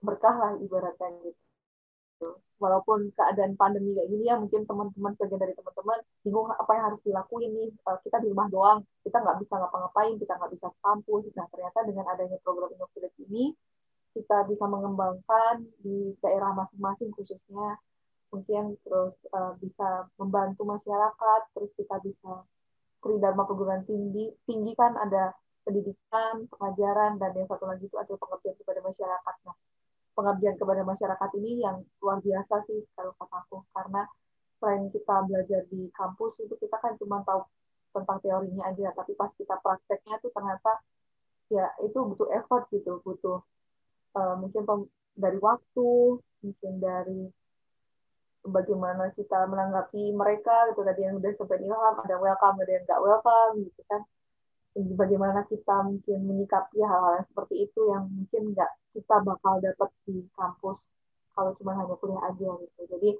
berkah 0.00 0.34
lah 0.36 0.52
ibaratnya 0.60 1.08
gitu. 1.24 2.28
Walaupun 2.58 3.14
keadaan 3.14 3.54
pandemi 3.54 3.94
kayak 3.94 4.10
gini 4.10 4.24
ya 4.26 4.34
mungkin 4.34 4.66
teman-teman 4.66 5.14
sebagian 5.14 5.38
dari 5.38 5.54
teman-teman 5.54 5.98
bingung 6.26 6.50
apa 6.50 6.72
yang 6.74 6.84
harus 6.90 7.00
dilakuin 7.06 7.50
nih. 7.54 7.70
Uh, 7.86 7.98
kita 8.02 8.18
di 8.18 8.28
rumah 8.34 8.50
doang 8.50 8.78
kita 9.06 9.22
nggak 9.22 9.38
bisa 9.46 9.54
ngapa-ngapain 9.62 10.14
kita 10.18 10.32
nggak 10.34 10.52
bisa 10.58 10.66
kampus. 10.82 11.22
Nah 11.38 11.46
ternyata 11.54 11.78
dengan 11.86 12.04
adanya 12.10 12.38
program 12.42 12.70
Innovative 12.74 13.14
ini 13.30 13.54
kita 14.16 14.42
bisa 14.50 14.66
mengembangkan 14.66 15.62
di 15.78 16.16
daerah 16.18 16.50
masing-masing 16.56 17.14
khususnya 17.14 17.78
mungkin 18.34 18.76
terus 18.82 19.14
uh, 19.32 19.54
bisa 19.62 20.10
membantu 20.18 20.66
masyarakat 20.66 21.40
terus 21.54 21.70
kita 21.78 21.96
bisa 22.02 22.42
tridharma 22.98 23.46
perguruan 23.46 23.86
tinggi. 23.86 24.34
Tinggi 24.42 24.74
kan 24.74 24.98
ada 24.98 25.30
pendidikan 25.68 26.48
pengajaran 26.48 27.20
dan 27.20 27.30
yang 27.36 27.44
satu 27.44 27.68
lagi 27.68 27.84
itu 27.84 27.96
ada 28.00 28.16
pengabdian 28.16 28.56
kepada 28.56 28.80
masyarakat. 28.80 29.34
Nah 29.44 29.56
pengabdian 30.16 30.56
kepada 30.56 30.82
masyarakat 30.82 31.30
ini 31.36 31.60
yang 31.60 31.84
luar 32.00 32.24
biasa 32.24 32.64
sih 32.64 32.80
kalau 32.96 33.12
kataku 33.20 33.60
karena 33.76 34.08
selain 34.58 34.88
kita 34.88 35.14
belajar 35.28 35.62
di 35.68 35.92
kampus 35.92 36.40
itu 36.40 36.56
kita 36.56 36.76
kan 36.80 36.96
cuma 36.96 37.20
tahu 37.28 37.44
tentang 37.92 38.18
teorinya 38.24 38.64
aja. 38.72 38.96
Tapi 38.96 39.12
pas 39.12 39.28
kita 39.36 39.60
prakteknya 39.60 40.16
tuh 40.24 40.32
ternyata 40.32 40.72
ya 41.52 41.68
itu 41.84 41.98
butuh 42.00 42.32
effort 42.32 42.64
gitu. 42.72 43.04
Butuh 43.04 43.44
uh, 44.16 44.34
mungkin 44.40 44.64
dari 45.12 45.36
waktu 45.36 45.90
mungkin 46.40 46.72
dari 46.80 47.28
bagaimana 48.48 49.12
kita 49.12 49.44
menanggapi 49.44 50.16
mereka 50.16 50.72
gitu. 50.72 50.80
Tadi 50.80 51.00
yang 51.04 51.20
udah 51.20 51.30
sampai 51.36 51.60
ilham 51.60 51.94
ada 52.00 52.16
welcome 52.16 52.56
ada 52.56 52.72
yang 52.72 52.84
nggak 52.88 53.02
welcome 53.04 53.68
gitu 53.68 53.84
kan 53.84 54.02
bagaimana 54.94 55.42
kita 55.48 55.82
mungkin 55.86 56.18
menyikapi 56.28 56.78
hal-hal 56.82 57.24
seperti 57.26 57.66
itu 57.66 57.80
yang 57.90 58.06
mungkin 58.06 58.54
nggak 58.54 58.70
kita 58.94 59.16
bakal 59.24 59.58
dapat 59.58 59.90
di 60.06 60.26
kampus 60.34 60.78
kalau 61.34 61.54
cuma 61.58 61.74
hanya 61.78 61.94
kuliah 61.98 62.22
aja 62.26 62.48
gitu. 62.58 62.80
Jadi 62.90 63.10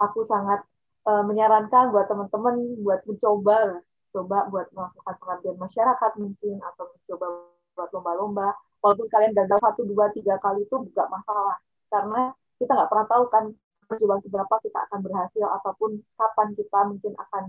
aku 0.00 0.20
sangat 0.24 0.64
uh, 1.08 1.24
menyarankan 1.24 1.92
buat 1.92 2.06
teman-teman 2.08 2.80
buat 2.84 3.00
mencoba 3.08 3.80
coba 4.14 4.38
buat 4.46 4.66
melakukan 4.70 5.14
pengabdian 5.18 5.56
masyarakat 5.58 6.10
mungkin 6.22 6.56
atau 6.62 6.84
mencoba 6.92 7.26
buat 7.74 7.90
lomba-lomba. 7.90 8.48
Walaupun 8.84 9.08
kalian 9.08 9.32
gagal 9.32 9.58
satu, 9.64 9.82
dua, 9.88 10.12
tiga 10.12 10.36
kali 10.38 10.62
itu 10.62 10.76
juga 10.86 11.08
masalah 11.08 11.56
karena 11.88 12.36
kita 12.60 12.70
nggak 12.76 12.90
pernah 12.92 13.06
tahu 13.08 13.24
kan 13.32 13.44
percobaan 13.84 14.20
seberapa 14.24 14.54
kita 14.64 14.78
akan 14.88 14.98
berhasil 15.04 15.46
ataupun 15.60 15.90
kapan 16.16 16.48
kita 16.56 16.78
mungkin 16.88 17.12
akan 17.16 17.44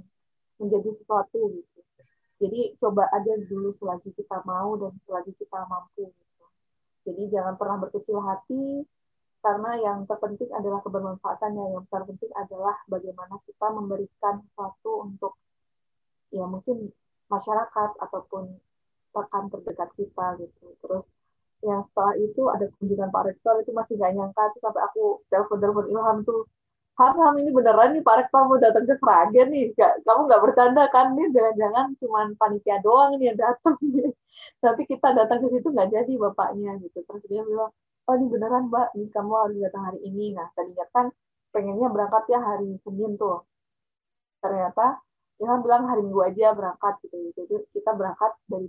menjadi 0.60 0.90
sesuatu 1.00 1.40
gitu. 1.52 1.80
Jadi 2.36 2.76
coba 2.80 3.08
aja 3.16 3.34
dulu 3.48 3.72
selagi 3.80 4.12
kita 4.12 4.44
mau 4.44 4.76
dan 4.76 4.92
selagi 5.08 5.32
kita 5.40 5.60
mampu. 5.72 6.12
Gitu. 6.12 6.46
Jadi 7.08 7.24
jangan 7.32 7.56
pernah 7.56 7.78
berkecil 7.80 8.20
hati 8.20 8.84
karena 9.40 9.72
yang 9.80 9.98
terpenting 10.10 10.52
adalah 10.52 10.84
kebermanfaatannya. 10.84 11.66
Yang 11.80 11.86
terpenting 11.88 12.34
adalah 12.36 12.76
bagaimana 12.92 13.36
kita 13.48 13.68
memberikan 13.72 14.44
sesuatu 14.44 14.92
untuk 15.08 15.34
ya 16.34 16.44
mungkin 16.44 16.92
masyarakat 17.32 17.90
ataupun 18.04 18.44
rekan 19.16 19.44
terdekat 19.48 19.90
kita 19.96 20.28
gitu. 20.44 20.76
Terus 20.84 21.06
yang 21.64 21.88
setelah 21.88 22.14
itu 22.20 22.42
ada 22.52 22.66
kunjungan 22.78 23.10
Pak 23.10 23.24
Rektor 23.32 23.56
itu 23.64 23.72
masih 23.72 23.96
gak 23.96 24.14
nyangka 24.14 24.44
tuh 24.54 24.62
sampai 24.62 24.82
aku 24.86 25.24
telepon-telepon 25.32 25.88
Ilham 25.88 26.18
tuh 26.28 26.46
Ham 26.96 27.36
ini 27.36 27.52
beneran 27.52 27.92
nih 27.92 28.04
Pak 28.08 28.16
Rektor 28.24 28.48
mau 28.48 28.56
datang 28.56 28.88
ke 28.88 28.96
Seragen 28.96 29.48
nih. 29.52 29.76
Gak, 29.76 30.08
kamu 30.08 30.22
nggak 30.32 30.42
bercanda 30.48 30.84
kan? 30.88 31.12
Nih 31.12 31.28
jangan-jangan 31.36 31.86
cuma 32.00 32.20
panitia 32.40 32.80
doang 32.80 33.20
nih 33.20 33.36
yang 33.36 33.40
datang. 33.40 33.76
Nanti 34.64 34.84
kita 34.88 35.12
datang 35.12 35.44
ke 35.44 35.48
situ 35.52 35.68
nggak 35.76 35.92
jadi 35.92 36.14
bapaknya 36.16 36.80
gitu. 36.80 37.04
Terus 37.04 37.24
dia 37.28 37.44
bilang, 37.44 37.72
oh 38.08 38.14
ini 38.16 38.28
beneran 38.32 38.72
Mbak, 38.72 38.88
ini 38.96 39.08
kamu 39.12 39.32
harus 39.36 39.58
datang 39.60 39.84
hari 39.92 40.00
ini. 40.08 40.32
Nah 40.40 40.48
tadinya 40.56 40.88
kan 40.96 41.12
pengennya 41.56 41.88
berangkat 41.88 42.24
ya 42.28 42.40
hari 42.44 42.76
Senin 42.84 43.16
tuh 43.16 43.48
ternyata 44.44 45.00
Ilham 45.40 45.64
bilang 45.64 45.88
hari 45.88 46.04
Minggu 46.04 46.20
aja 46.20 46.52
berangkat 46.52 47.00
gitu 47.08 47.32
jadi 47.32 47.56
kita 47.72 47.96
berangkat 47.96 48.36
dari 48.52 48.68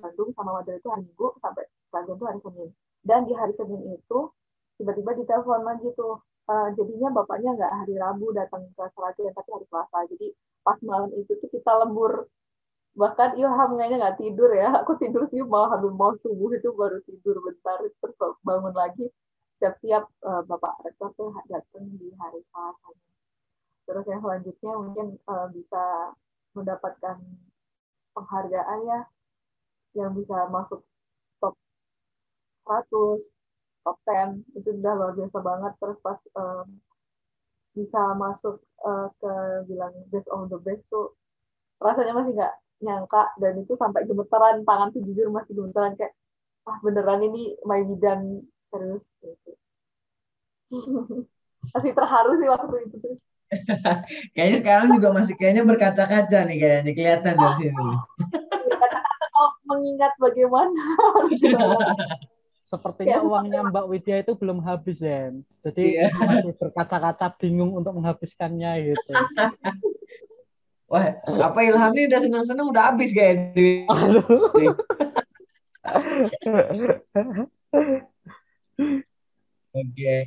Bandung 0.00 0.32
sama 0.32 0.56
Madura 0.56 0.80
itu 0.80 0.88
hari 0.88 1.04
Minggu 1.04 1.28
sampai 1.44 1.68
Bandung 1.92 2.16
itu 2.16 2.24
hari 2.24 2.40
Senin 2.40 2.68
dan 3.04 3.20
di 3.28 3.36
hari 3.36 3.52
Senin 3.52 3.84
itu 3.84 4.18
tiba-tiba 4.80 5.12
ditelepon 5.12 5.60
lagi 5.68 5.92
tuh 5.92 6.24
uh, 6.48 6.68
jadinya 6.74 7.08
bapaknya 7.12 7.50
nggak 7.54 7.72
hari 7.84 7.94
Rabu 8.00 8.32
datang 8.32 8.64
ke 8.72 8.84
Seragen 8.96 9.32
tapi 9.36 9.48
hari 9.52 9.66
Selasa. 9.68 9.98
Jadi 10.10 10.28
pas 10.64 10.78
malam 10.82 11.10
itu 11.14 11.32
tuh 11.38 11.50
kita 11.52 11.72
lembur. 11.84 12.26
Bahkan 12.98 13.38
Ilham 13.38 13.70
kayaknya 13.78 13.96
nggak 14.02 14.18
tidur 14.18 14.50
ya. 14.56 14.68
Aku 14.82 14.96
tidur 14.98 15.28
sih 15.30 15.44
mau 15.44 15.68
habis 15.70 15.92
mau 15.94 16.16
subuh 16.18 16.50
itu 16.56 16.72
baru 16.74 16.98
tidur 17.04 17.38
bentar. 17.44 17.78
Terus 17.84 18.16
bangun 18.42 18.74
lagi 18.74 19.06
siap-siap 19.60 20.04
uh, 20.24 20.42
bapak 20.48 20.74
rektor 20.88 21.12
tuh 21.14 21.30
datang 21.46 21.86
di 22.00 22.08
hari 22.18 22.40
Selasa. 22.50 22.90
Terus 23.88 24.04
yang 24.08 24.20
selanjutnya 24.24 24.72
mungkin 24.76 25.06
uh, 25.28 25.46
bisa 25.52 25.84
mendapatkan 26.56 27.16
penghargaan 28.12 28.78
ya 28.82 29.00
yang 29.96 30.12
bisa 30.12 30.50
masuk 30.50 30.82
top 31.40 31.54
100 32.66 33.37
top 33.88 33.96
10 34.04 34.60
itu 34.60 34.68
udah 34.76 34.92
luar 34.92 35.12
biasa 35.16 35.38
banget 35.40 35.72
terus 35.80 35.98
pas 36.04 36.20
um, 36.36 36.68
bisa 37.72 38.00
masuk 38.20 38.60
uh, 38.84 39.08
ke 39.16 39.32
bilang 39.64 39.96
best 40.12 40.28
of 40.28 40.52
the 40.52 40.60
best 40.60 40.84
tuh 40.92 41.16
rasanya 41.80 42.12
masih 42.12 42.36
nggak 42.36 42.54
nyangka 42.84 43.32
dan 43.40 43.64
itu 43.64 43.72
sampai 43.80 44.04
gemeteran 44.04 44.60
tangan 44.68 44.92
tuh 44.92 45.00
jujur 45.00 45.32
masih 45.32 45.56
gemeteran 45.56 45.96
kayak 45.96 46.12
ah 46.68 46.76
beneran 46.84 47.24
ini 47.24 47.56
my 47.64 47.80
bidan 47.80 48.44
terus 48.68 49.08
gitu. 49.24 49.56
masih 51.72 51.96
terharu 51.96 52.36
sih 52.36 52.48
waktu 52.52 52.76
itu 52.84 52.96
tuh 53.00 53.16
kayaknya 54.36 54.56
sekarang 54.60 54.88
juga 54.92 55.08
masih 55.16 55.34
kayaknya 55.40 55.64
berkaca-kaca 55.64 56.38
nih 56.44 56.56
kayaknya 56.60 56.92
kelihatan 56.92 57.32
dari 57.32 57.54
sini. 57.56 57.88
Kata-kata 58.80 59.26
kalau 59.32 59.50
mengingat 59.72 60.12
bagaimana. 60.20 60.82
Sepertinya 62.68 63.24
uangnya 63.24 63.64
Mbak 63.72 63.86
Widya 63.88 64.16
itu 64.20 64.36
belum 64.36 64.60
habis 64.60 65.00
ya. 65.00 65.32
Jadi 65.64 65.96
iya. 65.96 66.12
masih 66.28 66.52
berkaca-kaca 66.60 67.32
bingung 67.40 67.72
untuk 67.72 67.96
menghabiskannya 67.96 68.92
gitu. 68.92 69.08
Wah, 70.92 71.16
apa 71.24 71.58
Ilham 71.64 71.92
ini 71.96 72.08
udah 72.08 72.20
senang-senang 72.20 72.68
udah 72.68 72.92
habis 72.92 73.12
kayak 73.12 73.52
Oke. 73.56 74.72
Okay. 79.72 80.20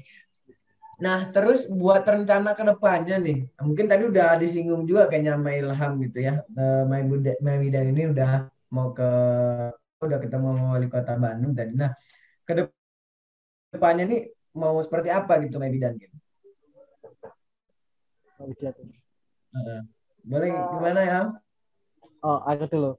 Nah, 1.02 1.34
terus 1.34 1.66
buat 1.66 2.06
rencana 2.06 2.54
ke 2.54 2.62
depannya 2.62 3.18
nih, 3.18 3.50
mungkin 3.58 3.90
tadi 3.90 4.06
udah 4.06 4.38
disinggung 4.38 4.86
juga 4.86 5.10
kayaknya 5.10 5.34
sama 5.34 5.50
Ilham 5.58 5.98
gitu 6.06 6.18
ya. 6.22 6.46
Mai 6.86 7.02
Bunda, 7.10 7.34
Mai 7.42 7.58
Widan 7.58 7.90
ini 7.90 8.14
udah 8.14 8.46
mau 8.70 8.94
ke 8.94 9.10
udah 9.98 10.18
ketemu 10.22 10.78
wali 10.78 10.88
kota 10.94 11.18
Bandung 11.18 11.58
tadi. 11.58 11.74
Nah, 11.74 11.90
ke 12.52 12.68
depannya 13.72 14.04
nih 14.08 14.22
mau 14.52 14.76
seperti 14.84 15.10
apa 15.10 15.40
gitu 15.48 15.56
Mai 15.58 15.72
Widan 15.72 15.96
gitu. 15.96 16.16
Uh, 18.42 19.82
boleh 20.26 20.50
gimana 20.50 21.02
ya? 21.06 21.20
Oh, 22.26 22.42
aku 22.42 22.66
dulu. 22.68 22.92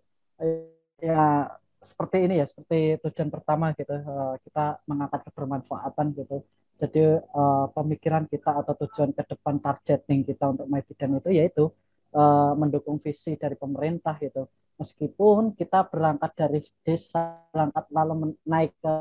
Ya, 1.03 1.51
seperti 1.83 2.31
ini 2.31 2.39
ya, 2.39 2.47
seperti 2.47 2.99
tujuan 3.03 3.31
pertama 3.31 3.75
gitu. 3.75 3.91
Eh, 3.91 4.35
kita 4.47 4.79
mengangkat 4.87 5.27
kebermanfaatan 5.27 6.15
gitu 6.15 6.47
jadi 6.83 7.23
uh, 7.31 7.71
pemikiran 7.71 8.27
kita 8.27 8.59
atau 8.59 8.75
tujuan 8.75 9.15
ke 9.15 9.23
depan 9.23 9.63
targeting 9.63 10.27
kita 10.27 10.51
untuk 10.51 10.67
My 10.67 10.83
Bidan 10.83 11.23
itu 11.23 11.31
yaitu 11.31 11.65
uh, 12.11 12.59
mendukung 12.59 12.99
visi 12.99 13.39
dari 13.39 13.55
pemerintah 13.55 14.19
gitu. 14.19 14.51
Meskipun 14.83 15.55
kita 15.55 15.87
berangkat 15.87 16.35
dari 16.35 16.59
desa, 16.83 17.39
berangkat 17.55 17.87
lalu 17.95 18.35
naik 18.43 18.75
ke 18.83 18.95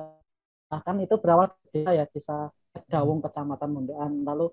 bahkan 0.72 0.96
itu 1.04 1.20
berawal 1.20 1.52
desa 1.76 1.92
ya 1.92 2.08
desa 2.08 2.48
Dawung 2.88 3.20
Kecamatan 3.20 3.70
Munduan 3.76 4.24
lalu 4.24 4.48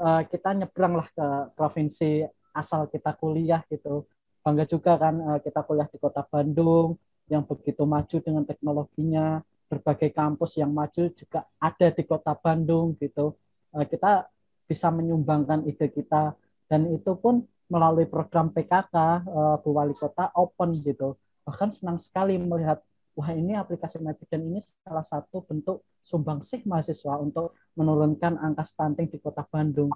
uh, 0.00 0.24
kita 0.24 0.56
nyebrang 0.56 0.96
lah 0.96 1.08
ke 1.12 1.26
provinsi 1.52 2.24
asal 2.56 2.88
kita 2.88 3.14
kuliah 3.20 3.60
gitu. 3.68 4.08
Bangga 4.40 4.64
juga 4.64 4.96
kan 4.96 5.14
uh, 5.20 5.38
kita 5.44 5.60
kuliah 5.68 5.86
di 5.92 6.00
kota 6.00 6.24
Bandung 6.24 6.96
yang 7.30 7.46
begitu 7.46 7.86
maju 7.86 8.16
dengan 8.20 8.42
teknologinya. 8.42 9.40
Berbagai 9.70 10.10
kampus 10.10 10.58
yang 10.58 10.74
maju 10.74 11.14
juga 11.14 11.46
ada 11.62 11.94
di 11.94 12.02
kota 12.02 12.34
Bandung 12.34 12.98
gitu. 12.98 13.38
Eh, 13.70 13.86
kita 13.86 14.26
bisa 14.66 14.90
menyumbangkan 14.90 15.62
ide 15.62 15.94
kita. 15.94 16.34
Dan 16.66 16.90
itu 16.90 17.14
pun 17.14 17.46
melalui 17.70 18.10
program 18.10 18.50
PKK 18.50 18.96
eh, 19.30 19.56
Bu 19.62 19.70
Wali 19.70 19.94
Kota 19.94 20.34
open 20.34 20.74
gitu. 20.74 21.14
Bahkan 21.46 21.70
senang 21.70 22.02
sekali 22.02 22.34
melihat 22.34 22.82
wah 23.14 23.30
ini 23.34 23.58
aplikasi 23.58 23.98
MyBidan 23.98 24.42
ini 24.46 24.60
salah 24.82 25.04
satu 25.04 25.42
bentuk 25.44 25.82
sumbangsih 26.00 26.64
mahasiswa 26.64 27.18
untuk 27.20 27.58
menurunkan 27.76 28.38
angka 28.40 28.64
stunting 28.66 29.10
di 29.10 29.18
kota 29.20 29.44
Bandung. 29.46 29.90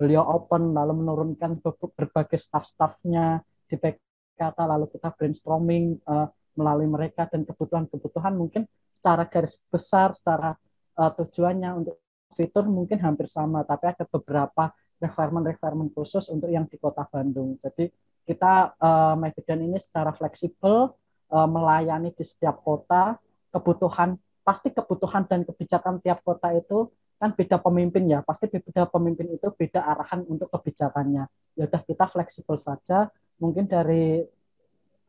Beliau 0.00 0.24
open 0.24 0.72
lalu 0.72 1.04
menurunkan 1.04 1.60
berbagai 1.92 2.40
staff-staffnya 2.40 3.44
di 3.68 3.76
PKK 3.76 4.56
lalu 4.64 4.88
kita 4.88 5.12
brainstorming 5.12 6.00
uh, 6.08 6.26
melalui 6.56 6.88
mereka 6.88 7.28
dan 7.28 7.44
kebutuhan-kebutuhan 7.44 8.34
mungkin 8.34 8.64
secara 8.96 9.28
garis 9.28 9.56
besar, 9.68 10.16
secara 10.16 10.56
uh, 10.96 11.10
tujuannya 11.14 11.70
untuk 11.84 12.00
fitur 12.32 12.64
mungkin 12.64 12.96
hampir 13.04 13.28
sama, 13.28 13.60
tapi 13.68 13.92
ada 13.92 14.08
beberapa 14.08 14.72
requirement-requirement 15.00 15.92
khusus 15.96 16.28
untuk 16.28 16.48
yang 16.48 16.64
di 16.68 16.76
kota 16.76 17.04
Bandung. 17.08 17.56
Jadi 17.60 17.88
kita 18.24 18.76
uh, 18.76 19.16
ini 19.56 19.76
secara 19.80 20.12
fleksibel 20.12 20.92
melayani 21.30 22.10
di 22.10 22.24
setiap 22.26 22.60
kota 22.66 23.16
kebutuhan 23.54 24.18
pasti 24.42 24.74
kebutuhan 24.74 25.26
dan 25.30 25.46
kebijakan 25.46 26.02
tiap 26.02 26.26
kota 26.26 26.50
itu 26.54 26.90
kan 27.20 27.36
beda 27.36 27.60
pemimpin 27.60 28.08
ya. 28.08 28.24
Pasti 28.24 28.48
beda 28.48 28.88
pemimpin 28.88 29.28
itu 29.30 29.52
beda 29.52 29.84
arahan 29.84 30.24
untuk 30.24 30.48
kebijakannya. 30.48 31.28
Ya 31.54 31.64
udah 31.68 31.82
kita 31.84 32.08
fleksibel 32.08 32.56
saja. 32.56 33.12
Mungkin 33.36 33.68
dari 33.68 34.24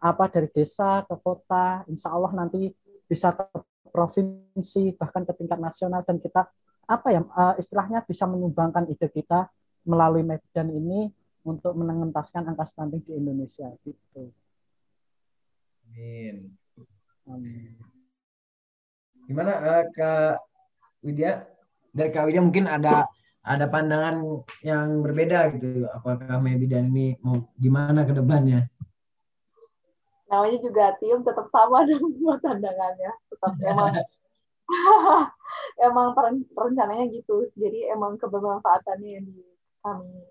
apa 0.01 0.27
dari 0.27 0.49
desa 0.51 1.05
ke 1.05 1.15
kota 1.21 1.85
insya 1.85 2.09
Allah 2.11 2.33
nanti 2.33 2.73
bisa 3.05 3.31
ke 3.37 3.45
provinsi 3.93 4.97
bahkan 4.97 5.23
ke 5.27 5.33
tingkat 5.37 5.61
nasional 5.61 6.01
dan 6.01 6.17
kita 6.17 6.49
apa 6.89 7.07
ya 7.13 7.21
uh, 7.21 7.53
istilahnya 7.61 8.01
bisa 8.01 8.25
menyumbangkan 8.25 8.89
ide 8.89 9.07
kita 9.13 9.45
melalui 9.85 10.25
Medan 10.25 10.73
ini 10.73 11.13
untuk 11.45 11.77
mengentaskan 11.77 12.49
angka 12.49 12.65
stunting 12.65 13.05
di 13.05 13.13
Indonesia 13.13 13.69
gitu. 13.85 14.33
Amin. 15.91 16.35
Amin. 17.27 17.75
Gimana 19.27 19.51
uh, 19.59 19.83
Kak 19.91 20.39
Widya? 21.03 21.43
Dari 21.91 22.09
Kak 22.15 22.31
Widya 22.31 22.39
mungkin 22.39 22.71
ada 22.71 23.11
ada 23.43 23.65
pandangan 23.67 24.23
yang 24.63 25.03
berbeda 25.03 25.51
gitu. 25.59 25.83
Apakah 25.91 26.39
Medan 26.39 26.95
ini 26.95 27.19
mau 27.19 27.43
gimana 27.59 28.07
ke 28.07 28.15
depannya? 28.15 28.71
namanya 30.31 30.57
juga 30.63 30.95
tim 31.03 31.19
tetap 31.27 31.51
sama 31.51 31.83
dengan 31.87 32.39
tandangannya 32.39 33.11
tetap 33.35 33.53
emang 33.67 33.93
emang 35.91 36.07
rencananya 36.55 37.11
gitu 37.11 37.51
jadi 37.59 37.91
emang 37.91 38.15
kebermanfaatannya 38.15 39.19
yang 39.19 39.27
di 39.27 39.43
kami 39.83 40.23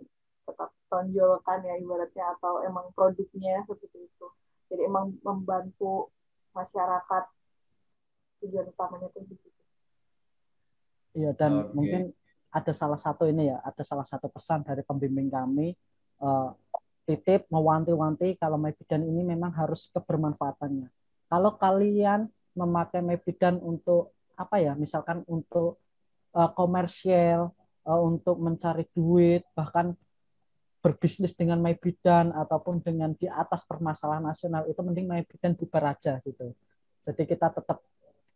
tetap 0.48 0.72
tonjolkan 0.88 1.60
ya 1.68 1.76
ibaratnya 1.76 2.32
atau 2.40 2.64
emang 2.64 2.88
produknya 2.96 3.60
seperti 3.68 4.08
itu 4.08 4.26
jadi 4.70 4.86
emang 4.86 5.18
membantu 5.20 6.08
masyarakat 6.54 7.24
tujuan 8.40 8.66
utamanya 8.70 9.10
itu 9.10 9.20
di 9.26 9.36
situ 9.36 9.62
iya 11.18 11.30
dan 11.34 11.66
okay. 11.66 11.74
mungkin 11.74 12.02
ada 12.50 12.72
salah 12.74 12.98
satu 12.98 13.26
ini 13.26 13.50
ya 13.50 13.58
ada 13.62 13.82
salah 13.82 14.06
satu 14.06 14.30
pesan 14.30 14.62
dari 14.62 14.82
pembimbing 14.86 15.30
kami 15.30 15.74
uh, 16.22 16.54
titip 17.10 17.50
mewanti-wanti 17.50 18.38
kalau 18.38 18.54
Mebidan 18.54 19.02
ini 19.02 19.26
memang 19.26 19.50
harus 19.50 19.90
kebermanfaatannya. 19.90 20.86
Kalau 21.26 21.58
kalian 21.58 22.30
memakai 22.54 23.02
Mebidan 23.02 23.58
untuk 23.58 24.14
apa 24.38 24.62
ya, 24.62 24.78
misalkan 24.78 25.26
untuk 25.26 25.82
uh, 26.38 26.50
komersial, 26.54 27.50
uh, 27.82 28.00
untuk 28.00 28.38
mencari 28.38 28.86
duit, 28.94 29.42
bahkan 29.58 29.98
berbisnis 30.80 31.36
dengan 31.36 31.60
Mebidan 31.60 32.32
ataupun 32.32 32.80
dengan 32.80 33.12
di 33.12 33.28
atas 33.28 33.68
permasalahan 33.68 34.24
nasional 34.24 34.64
itu 34.64 34.80
mending 34.80 35.06
Mebidan 35.06 35.52
bubar 35.56 35.92
aja 35.92 36.20
gitu. 36.24 36.56
Jadi 37.04 37.22
kita 37.28 37.52
tetap 37.52 37.84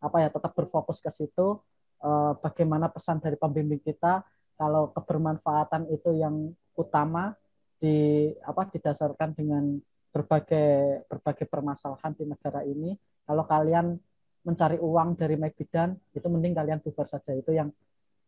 apa 0.01 0.17
ya 0.21 0.29
tetap 0.29 0.53
berfokus 0.53 1.01
ke 1.01 1.09
situ. 1.09 1.61
Uh, 2.05 2.37
bagaimana 2.45 2.93
pesan 2.93 3.17
dari 3.17 3.41
pembimbing 3.41 3.81
kita 3.81 4.21
kalau 4.61 4.93
kebermanfaatan 4.93 5.89
itu 5.89 6.13
yang 6.13 6.53
utama 6.77 7.33
di 7.81 8.29
apa 8.45 8.69
didasarkan 8.69 9.33
dengan 9.33 9.81
berbagai 10.13 11.09
berbagai 11.09 11.49
permasalahan 11.49 12.13
di 12.13 12.25
negara 12.29 12.61
ini. 12.63 12.93
Kalau 13.25 13.49
kalian 13.49 13.97
mencari 14.45 14.77
uang 14.77 15.17
dari 15.17 15.41
Mebidan, 15.41 15.97
itu 16.13 16.27
mending 16.29 16.53
kalian 16.53 16.79
bubar 16.85 17.09
saja. 17.09 17.33
Itu 17.33 17.57
yang 17.57 17.73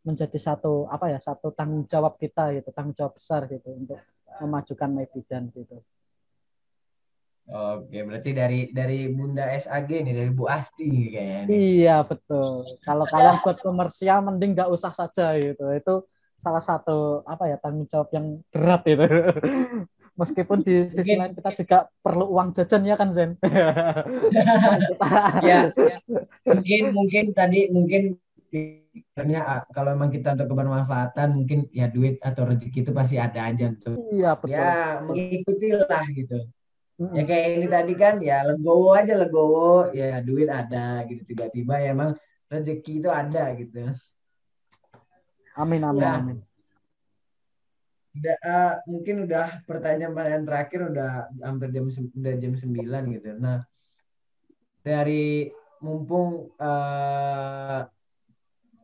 menjadi 0.06 0.38
satu 0.38 0.86
apa 0.86 1.10
ya 1.10 1.18
satu 1.18 1.50
tanggung 1.50 1.82
jawab 1.90 2.14
kita 2.16 2.54
gitu 2.54 2.70
tanggung 2.70 2.94
jawab 2.94 3.18
besar 3.18 3.50
gitu 3.50 3.74
untuk 3.74 3.98
memajukan 4.38 4.90
Mebidan 4.94 5.50
gitu. 5.50 5.82
Oke, 7.46 8.02
berarti 8.02 8.34
dari 8.34 8.74
dari 8.74 9.06
Bunda 9.06 9.46
SAG 9.54 9.86
nih, 9.86 10.10
dari 10.10 10.34
Bu 10.34 10.50
Asti 10.50 11.14
kayaknya. 11.14 11.46
Iya 11.46 12.02
betul. 12.02 12.66
Kalau 12.82 13.06
kalian 13.06 13.38
buat 13.38 13.62
komersial, 13.62 14.18
mending 14.18 14.58
nggak 14.58 14.66
usah 14.66 14.90
saja 14.90 15.38
gitu. 15.38 15.62
Itu 15.70 16.10
salah 16.42 16.58
satu 16.58 17.22
apa 17.22 17.46
ya 17.46 17.54
tanggung 17.62 17.86
jawab 17.86 18.10
yang 18.10 18.42
berat 18.50 18.82
itu. 18.90 19.06
Meskipun 20.18 20.58
di 20.64 20.88
sisi 20.90 21.12
mungkin, 21.12 21.16
lain 21.22 21.34
kita 21.38 21.50
juga 21.60 21.78
perlu 22.02 22.24
uang 22.34 22.50
jajan 22.56 22.82
ya 22.82 22.98
kan 22.98 23.14
Zen. 23.14 23.38
ya, 25.46 25.70
ya, 25.70 25.98
mungkin 26.50 26.82
mungkin 26.96 27.24
tadi 27.30 27.70
mungkin 27.70 28.18
karena 29.12 29.44
ah, 29.44 29.60
kalau 29.72 29.92
memang 29.92 30.08
kita 30.12 30.36
untuk 30.36 30.56
kebermanfaatan 30.56 31.28
mungkin 31.36 31.68
ya 31.72 31.88
duit 31.92 32.16
atau 32.24 32.48
rezeki 32.48 32.84
itu 32.84 32.92
pasti 32.96 33.16
ada 33.20 33.52
aja 33.52 33.72
tuh. 33.76 33.96
Iya 34.12 34.36
betul. 34.36 34.56
Ya 34.56 35.00
mengikutilah 35.04 36.04
gitu 36.16 36.38
ya 36.96 37.22
kayak 37.28 37.46
ini 37.60 37.66
tadi 37.68 37.92
kan 37.92 38.14
ya 38.24 38.40
legowo 38.48 38.96
aja 38.96 39.20
legowo 39.20 39.92
ya 39.92 40.24
duit 40.24 40.48
ada 40.48 41.04
gitu 41.04 41.28
tiba-tiba 41.28 41.76
ya 41.76 41.92
emang 41.92 42.16
rezeki 42.48 43.04
itu 43.04 43.08
ada 43.12 43.52
gitu 43.52 43.92
amin 45.60 45.82
amin 45.84 46.00
ya. 46.00 46.12
amin 46.16 46.38
udah 48.16 48.36
uh, 48.40 48.74
mungkin 48.88 49.28
udah 49.28 49.60
pertanyaan-pertanyaan 49.68 50.48
terakhir 50.48 50.80
udah 50.88 51.10
hampir 51.44 51.68
jam 51.68 51.84
udah 51.92 52.34
jam 52.40 52.52
9 52.56 53.12
gitu 53.20 53.28
nah 53.36 53.60
dari 54.80 55.52
mumpung 55.84 56.48
uh, 56.56 57.84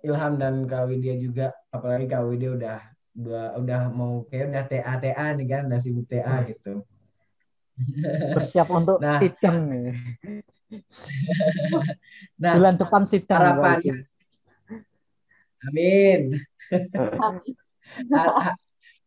Ilham 0.03 0.39
dan 0.39 0.67
Kak 0.67 0.91
Widya 0.91 1.15
juga 1.19 1.55
apalagi 1.71 2.07
Kak 2.11 2.23
Widya 2.27 2.51
udah 2.59 2.79
udah 3.13 3.47
udah 3.61 3.81
mau 3.93 4.25
kayak 4.27 4.51
udah 4.51 4.65
TA 4.67 4.95
TA 4.99 5.27
nih 5.37 5.47
kan 5.47 5.63
udah 5.69 5.81
sibuk 5.81 6.09
TA 6.09 6.43
gitu 6.49 6.83
Bersiap 8.37 8.69
untuk 8.71 9.01
nah, 9.01 9.19
sidang 9.19 9.69
nih. 9.71 9.97
nah, 12.43 12.53
bulan 12.57 12.77
depan 12.77 13.03
sidang. 13.09 13.41
Harapannya. 13.41 13.97
Amin. 15.63 16.21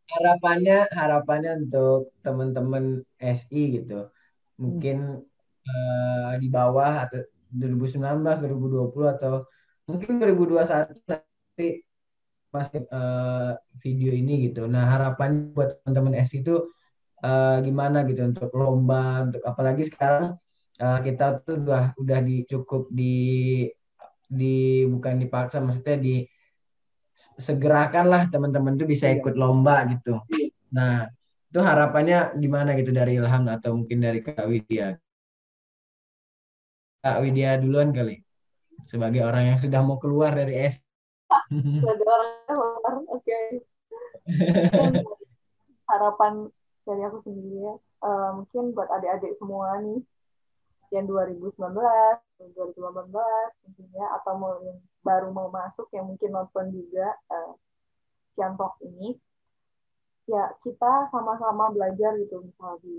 harapannya 0.05 0.85
harapannya 0.93 1.51
untuk 1.65 2.13
teman-teman 2.21 3.03
SI 3.19 3.81
gitu. 3.81 4.09
Mungkin 4.55 5.23
uh, 5.65 6.31
di 6.39 6.47
bawah 6.47 7.09
atau 7.09 7.25
2019, 7.51 8.01
2020 8.23 9.15
atau 9.19 9.45
mungkin 9.85 10.17
2021 10.17 10.97
nanti 11.09 11.85
masih 12.49 12.81
uh, 12.89 13.53
video 13.83 14.11
ini 14.15 14.49
gitu. 14.49 14.65
Nah, 14.65 14.87
harapan 14.87 15.51
buat 15.51 15.83
teman-teman 15.83 16.23
SI 16.23 16.41
itu 16.41 16.55
uh, 17.21 17.57
gimana 17.61 18.07
gitu 18.07 18.25
untuk 18.25 18.49
lomba 18.55 19.27
untuk 19.27 19.43
apalagi 19.43 19.83
sekarang 19.87 20.39
uh, 20.79 20.99
kita 21.03 21.43
tuh 21.43 21.59
udah 21.61 21.93
udah 21.99 22.19
di 22.23 22.47
cukup 22.47 22.87
di 22.89 23.15
di 24.25 24.87
bukan 24.89 25.21
dipaksa 25.21 25.61
maksudnya 25.61 25.97
di 26.01 26.15
segerakan 27.39 28.05
lah 28.11 28.21
teman-teman 28.27 28.75
tuh 28.75 28.87
bisa 28.89 29.11
ikut 29.11 29.35
lomba 29.37 29.85
gitu. 29.91 30.19
Nah 30.73 31.07
itu 31.51 31.59
harapannya 31.61 32.35
gimana 32.41 32.75
gitu 32.75 32.91
dari 32.91 33.15
Ilham 33.19 33.47
atau 33.47 33.79
mungkin 33.79 33.99
dari 34.03 34.19
Kak 34.19 34.47
Widya? 34.49 34.97
Kak 37.05 37.17
Widya 37.21 37.61
duluan 37.61 37.93
kali 37.95 38.24
sebagai 38.83 39.23
orang 39.23 39.55
yang 39.55 39.57
sudah 39.63 39.79
mau 39.81 39.97
keluar 39.97 40.35
dari 40.35 40.67
S. 40.67 40.75
Sebagai 41.49 42.05
orang 42.05 42.29
yang 42.35 42.45
keluar, 42.51 42.93
oke. 43.07 43.23
Okay. 43.23 43.45
harapan 45.89 46.49
dari 46.85 47.01
aku 47.05 47.17
sendiri 47.25 47.65
ya 47.65 47.75
uh, 48.05 48.29
mungkin 48.41 48.73
buat 48.73 48.89
adik-adik 48.89 49.37
semua 49.37 49.81
nih 49.81 50.01
yang 50.93 51.09
2019 51.09 51.57
2018 51.57 53.09
mungkin 53.65 53.87
ya 53.93 54.07
atau 54.21 54.33
mau 54.37 54.53
yang 54.61 54.79
baru 55.01 55.33
mau 55.33 55.49
masuk 55.49 55.89
yang 55.93 56.05
mungkin 56.09 56.33
nonton 56.33 56.73
juga 56.73 57.17
uh, 57.31 57.53
Ciantok 58.35 58.77
ini 58.85 59.15
ya 60.25 60.51
kita 60.61 61.09
sama-sama 61.13 61.69
belajar 61.71 62.17
gitu 62.17 62.41
misalnya 62.41 62.81
di 62.81 62.95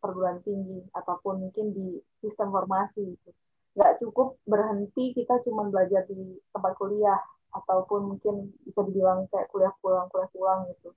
perguruan 0.00 0.40
tinggi 0.40 0.80
ataupun 0.96 1.44
mungkin 1.44 1.76
di 1.76 2.00
sistem 2.24 2.48
formasi 2.48 3.04
gitu. 3.04 3.30
Nggak 3.74 4.02
cukup 4.02 4.34
berhenti 4.46 5.14
kita 5.14 5.38
cuma 5.46 5.70
belajar 5.70 6.02
di 6.10 6.38
tempat 6.50 6.74
kuliah 6.74 7.20
ataupun 7.50 8.14
mungkin 8.14 8.50
bisa 8.66 8.82
dibilang 8.86 9.26
kayak 9.30 9.50
kuliah 9.50 9.74
pulang 9.82 10.06
kuliah 10.10 10.30
pulang 10.30 10.60
gitu. 10.74 10.90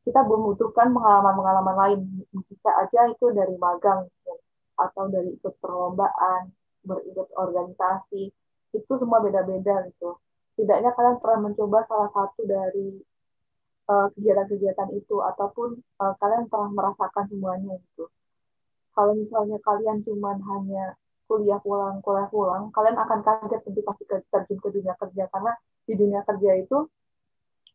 Kita 0.00 0.24
membutuhkan 0.24 0.90
pengalaman-pengalaman 0.96 1.76
lain. 1.76 2.00
Bisa 2.48 2.70
aja 2.72 3.10
itu 3.10 3.30
dari 3.36 3.54
magang 3.60 4.08
atau 4.80 5.04
dari 5.12 5.36
ikut 5.36 5.54
perlombaan 5.60 6.50
berikut 6.82 7.28
organisasi. 7.36 8.32
Itu 8.72 8.92
semua 8.96 9.20
beda-beda 9.20 9.86
gitu. 9.92 10.16
Tidaknya 10.56 10.96
kalian 10.96 11.18
pernah 11.20 11.40
mencoba 11.50 11.84
salah 11.86 12.10
satu 12.10 12.42
dari 12.48 12.96
eh, 13.90 14.06
kegiatan-kegiatan 14.16 14.88
uh, 14.88 14.98
itu 14.98 15.16
ataupun 15.20 15.78
uh, 16.00 16.14
kalian 16.20 16.48
pernah 16.48 16.70
merasakan 16.72 17.24
semuanya 17.28 17.76
gitu. 17.76 18.08
Kalau 18.94 19.12
misalnya 19.14 19.58
kalian 19.62 20.02
cuma 20.04 20.36
hanya 20.36 20.96
kuliah 21.30 21.62
pulang 21.62 22.02
kuliah 22.02 22.26
pulang 22.26 22.74
kalian 22.74 22.98
akan 22.98 23.22
kaget 23.22 23.62
nanti 23.62 23.82
pasti 23.86 24.04
terjun 24.10 24.58
ke 24.58 24.68
dunia 24.74 24.94
kerja 24.98 25.30
karena 25.30 25.52
di 25.86 25.94
dunia 25.94 26.20
kerja 26.26 26.50
itu 26.58 26.90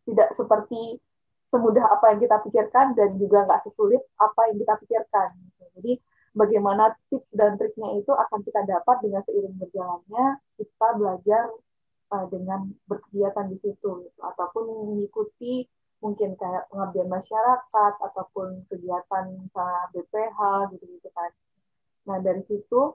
tidak 0.03 0.35
seperti 0.35 0.99
semudah 1.55 1.87
apa 1.87 2.11
yang 2.11 2.19
kita 2.19 2.37
pikirkan 2.43 2.85
dan 2.99 3.15
juga 3.15 3.47
nggak 3.47 3.63
sesulit 3.63 4.03
apa 4.19 4.51
yang 4.51 4.57
kita 4.59 4.75
pikirkan. 4.83 5.29
Jadi 5.79 5.91
bagaimana 6.35 6.91
tips 7.07 7.31
dan 7.31 7.55
triknya 7.55 7.95
itu 7.95 8.11
akan 8.11 8.43
kita 8.43 8.67
dapat 8.67 8.99
dengan 8.99 9.23
seiring 9.23 9.55
berjalannya 9.55 10.25
kita 10.59 10.87
belajar 10.99 11.43
uh, 12.11 12.25
dengan 12.27 12.75
berkegiatan 12.91 13.45
di 13.47 13.57
situ 13.63 13.89
gitu. 14.03 14.19
ataupun 14.19 14.63
mengikuti 14.93 15.63
mungkin 16.03 16.35
kayak 16.35 16.67
pengabdian 16.69 17.07
masyarakat 17.07 17.93
ataupun 18.03 18.67
kegiatan 18.67 19.25
misalnya 19.39 19.83
BPH 19.95 20.39
gitu-gitu 20.75 21.09
kan. 21.15 21.31
Nah 22.05 22.19
dari 22.19 22.43
situ 22.43 22.93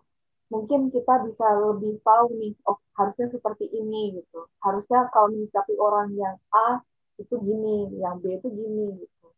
mungkin 0.51 0.91
kita 0.91 1.23
bisa 1.25 1.47
lebih 1.63 2.03
tahu 2.03 2.35
nih, 2.37 2.53
oh 2.67 2.79
harusnya 2.99 3.31
seperti 3.31 3.71
ini 3.71 4.19
gitu. 4.19 4.51
Harusnya 4.59 5.07
kalau 5.15 5.31
menyikapi 5.31 5.75
orang 5.79 6.11
yang 6.19 6.37
A 6.51 6.83
itu 7.17 7.35
gini, 7.39 7.95
yang 8.03 8.19
B 8.19 8.37
itu 8.37 8.51
gini 8.51 8.99
gitu. 8.99 9.29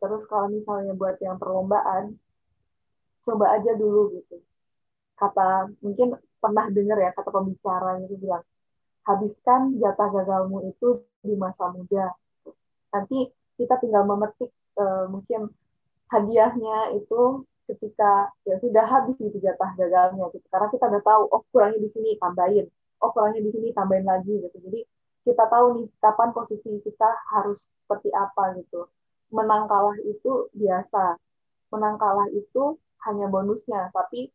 Terus 0.00 0.24
kalau 0.26 0.48
misalnya 0.48 0.96
buat 0.96 1.20
yang 1.20 1.36
perlombaan, 1.36 2.16
coba 3.28 3.60
aja 3.60 3.76
dulu 3.76 4.16
gitu. 4.16 4.40
Kata 5.16 5.68
mungkin 5.84 6.16
pernah 6.40 6.68
dengar 6.72 6.98
ya 7.04 7.10
kata 7.12 7.28
pembicara 7.28 8.00
itu 8.00 8.16
bilang, 8.16 8.44
habiskan 9.04 9.76
jatah 9.76 10.08
gagalmu 10.08 10.72
itu 10.72 11.04
di 11.20 11.36
masa 11.36 11.68
muda. 11.68 12.16
Nanti 12.92 13.28
kita 13.60 13.76
tinggal 13.80 14.08
memetik 14.08 14.52
uh, 14.80 15.08
mungkin 15.08 15.52
hadiahnya 16.12 16.96
itu 16.96 17.44
ketika 17.66 18.30
ya 18.46 18.56
sudah 18.62 18.84
habis 18.86 19.16
itu 19.18 19.38
jatah 19.42 19.70
gagalnya 19.74 20.30
gitu. 20.34 20.46
Karena 20.48 20.68
kita 20.70 20.84
udah 20.90 21.02
tahu, 21.02 21.22
oh 21.30 21.42
kurangnya 21.50 21.80
di 21.82 21.90
sini 21.90 22.10
tambahin, 22.18 22.66
oh 23.02 23.10
kurangnya 23.10 23.42
di 23.42 23.50
sini 23.52 23.68
tambahin 23.74 24.06
lagi 24.06 24.34
gitu. 24.46 24.56
Jadi 24.62 24.80
kita 25.26 25.44
tahu 25.50 25.66
nih 25.82 25.86
kapan 25.98 26.30
posisi 26.30 26.78
kita 26.86 27.10
harus 27.34 27.58
seperti 27.82 28.14
apa 28.14 28.54
gitu. 28.62 28.86
Menang 29.34 29.66
kalah 29.66 29.98
itu 30.06 30.46
biasa. 30.54 31.18
Menang 31.74 31.98
kalah 31.98 32.30
itu 32.30 32.78
hanya 33.10 33.26
bonusnya, 33.26 33.90
tapi 33.90 34.30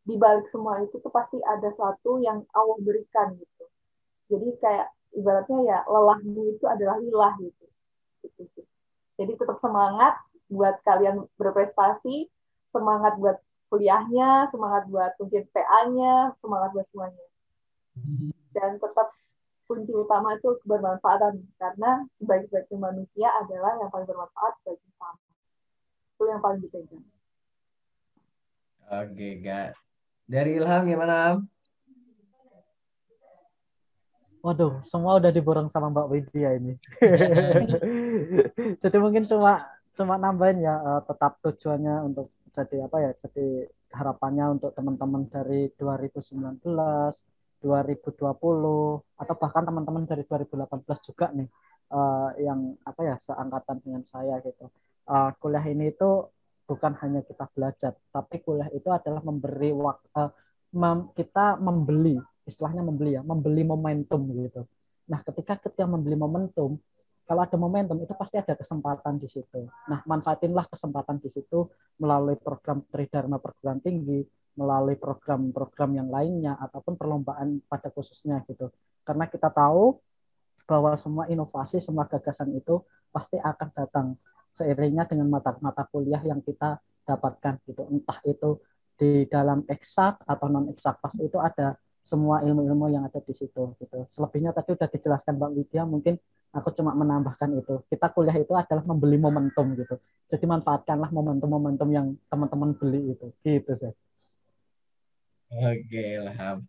di 0.00 0.16
balik 0.16 0.48
semua 0.48 0.80
itu 0.80 0.96
tuh 0.96 1.12
pasti 1.12 1.36
ada 1.44 1.68
satu 1.76 2.16
yang 2.24 2.40
Allah 2.56 2.78
berikan 2.80 3.36
gitu. 3.36 3.64
Jadi 4.32 4.48
kayak 4.58 4.88
ibaratnya 5.12 5.58
ya 5.66 5.78
lelahmu 5.84 6.56
itu 6.56 6.64
adalah 6.64 6.96
lilah 6.96 7.36
gitu. 7.36 7.66
gitu 8.24 8.62
Jadi 9.20 9.32
tetap 9.36 9.60
semangat 9.60 10.16
buat 10.48 10.80
kalian 10.82 11.28
berprestasi, 11.36 12.26
semangat 12.70 13.14
buat 13.18 13.38
kuliahnya, 13.70 14.50
semangat 14.50 14.86
buat 14.90 15.12
mungkin 15.18 15.46
PA-nya, 15.54 16.34
semangat 16.38 16.70
buat 16.74 16.86
semuanya. 16.90 17.26
Dan 18.50 18.82
tetap 18.82 19.14
kunci 19.70 19.94
utama 19.94 20.34
itu 20.34 20.58
kebermanfaatan 20.66 21.46
karena 21.54 22.02
sebaik-baiknya 22.18 22.78
manusia 22.82 23.30
adalah 23.38 23.78
yang 23.78 23.86
paling 23.94 24.02
bermanfaat 24.10 24.58
bagi 24.66 24.82
sama 24.98 25.14
itu 26.18 26.22
yang 26.26 26.42
paling 26.42 26.58
dipegang 26.58 27.06
oke 28.90 29.28
gak 29.46 29.78
dari 30.26 30.58
Ilham 30.58 30.90
gimana 30.90 31.38
Waduh, 34.40 34.80
semua 34.88 35.20
udah 35.20 35.28
diborong 35.28 35.68
sama 35.68 35.92
Mbak 35.92 36.08
Widya 36.08 36.56
ini. 36.56 36.72
jadi 38.80 38.96
mungkin 38.96 39.28
cuma 39.28 39.68
cuma 39.92 40.16
nambahin 40.16 40.64
ya 40.64 40.80
uh, 40.80 41.04
tetap 41.04 41.36
tujuannya 41.44 42.08
untuk 42.08 42.32
jadi 42.52 42.86
apa 42.86 42.96
ya? 43.02 43.10
Jadi 43.24 43.66
harapannya 43.90 44.58
untuk 44.58 44.70
teman-teman 44.74 45.26
dari 45.30 45.70
2019 45.78 46.62
2020 47.60 48.16
atau 49.20 49.34
bahkan 49.36 49.62
teman-teman 49.68 50.08
dari 50.08 50.24
2018 50.24 51.06
juga 51.12 51.28
nih 51.36 51.48
uh, 51.92 52.32
yang 52.40 52.72
apa 52.88 53.00
ya 53.04 53.16
seangkatan 53.20 53.76
dengan 53.84 54.02
saya 54.08 54.40
gitu. 54.40 54.72
Uh, 55.04 55.34
kuliah 55.42 55.64
ini 55.68 55.92
itu 55.92 56.30
bukan 56.64 56.96
hanya 57.02 57.20
kita 57.26 57.50
belajar, 57.52 57.92
tapi 58.14 58.40
kuliah 58.40 58.70
itu 58.72 58.88
adalah 58.88 59.20
memberi 59.20 59.74
waktu 59.74 60.06
uh, 60.16 60.30
mem 60.70 61.10
kita 61.18 61.58
membeli 61.58 62.16
istilahnya 62.48 62.82
membeli 62.82 63.14
ya, 63.18 63.22
membeli 63.22 63.62
momentum 63.62 64.26
gitu. 64.34 64.66
Nah, 65.10 65.20
ketika 65.26 65.58
kita 65.58 65.86
membeli 65.86 66.18
momentum, 66.18 66.78
kalau 67.30 67.46
ada 67.46 67.54
momentum 67.54 67.94
itu 68.02 68.10
pasti 68.18 68.42
ada 68.42 68.58
kesempatan 68.58 69.22
di 69.22 69.30
situ. 69.30 69.70
Nah, 69.86 70.02
manfaatinlah 70.02 70.66
kesempatan 70.66 71.22
di 71.22 71.30
situ 71.30 71.70
melalui 72.02 72.34
program 72.34 72.82
Tridharma 72.90 73.38
perguruan 73.38 73.78
tinggi, 73.78 74.26
melalui 74.58 74.98
program-program 74.98 75.94
yang 75.94 76.10
lainnya 76.10 76.58
ataupun 76.58 76.98
perlombaan 76.98 77.62
pada 77.70 77.94
khususnya 77.94 78.42
gitu. 78.50 78.74
Karena 79.06 79.30
kita 79.30 79.46
tahu 79.46 80.02
bahwa 80.66 80.98
semua 80.98 81.30
inovasi, 81.30 81.78
semua 81.78 82.10
gagasan 82.10 82.50
itu 82.50 82.82
pasti 83.14 83.38
akan 83.38 83.68
datang 83.78 84.06
seiringnya 84.50 85.06
dengan 85.06 85.30
mata-mata 85.30 85.86
kuliah 85.86 86.26
yang 86.26 86.42
kita 86.42 86.82
dapatkan 87.06 87.62
gitu. 87.62 87.86
Entah 87.94 88.18
itu 88.26 88.58
di 88.98 89.30
dalam 89.30 89.62
eksak 89.70 90.26
atau 90.26 90.50
non 90.50 90.66
eksak 90.74 90.98
pasti 90.98 91.30
itu 91.30 91.38
ada 91.38 91.78
semua 92.10 92.42
ilmu-ilmu 92.42 92.90
yang 92.90 93.06
ada 93.06 93.22
di 93.22 93.30
situ 93.30 93.78
gitu. 93.78 93.98
Selebihnya 94.10 94.50
tadi 94.50 94.74
udah 94.74 94.88
dijelaskan 94.90 95.38
Bang 95.38 95.54
Widya, 95.54 95.86
mungkin 95.86 96.18
aku 96.50 96.74
cuma 96.74 96.90
menambahkan 96.98 97.54
itu. 97.54 97.86
Kita 97.86 98.10
kuliah 98.10 98.34
itu 98.34 98.50
adalah 98.58 98.82
membeli 98.82 99.14
momentum 99.14 99.78
gitu. 99.78 100.02
Jadi 100.26 100.44
manfaatkanlah 100.50 101.14
momentum-momentum 101.14 101.88
yang 101.94 102.18
teman-teman 102.26 102.74
beli 102.74 103.14
itu. 103.14 103.30
Gitu 103.46 103.72
sih. 103.78 103.94
Oke, 105.50 106.02
Ilham. 106.18 106.66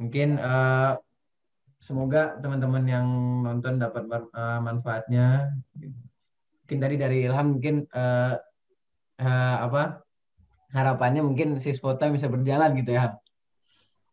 Mungkin 0.00 0.40
uh, 0.40 0.96
semoga 1.76 2.40
teman-teman 2.40 2.84
yang 2.88 3.06
nonton 3.44 3.76
dapat 3.76 4.08
uh, 4.32 4.60
manfaatnya. 4.64 5.52
Mungkin 6.64 6.78
tadi 6.80 6.96
dari 6.96 7.28
Ilham 7.28 7.60
mungkin 7.60 7.84
uh, 7.92 8.40
uh, 9.20 9.56
apa 9.68 10.00
harapannya 10.70 11.22
mungkin 11.22 11.58
si 11.58 11.74
Spota 11.74 12.06
bisa 12.10 12.30
berjalan 12.30 12.74
gitu 12.78 12.94
ya. 12.94 13.18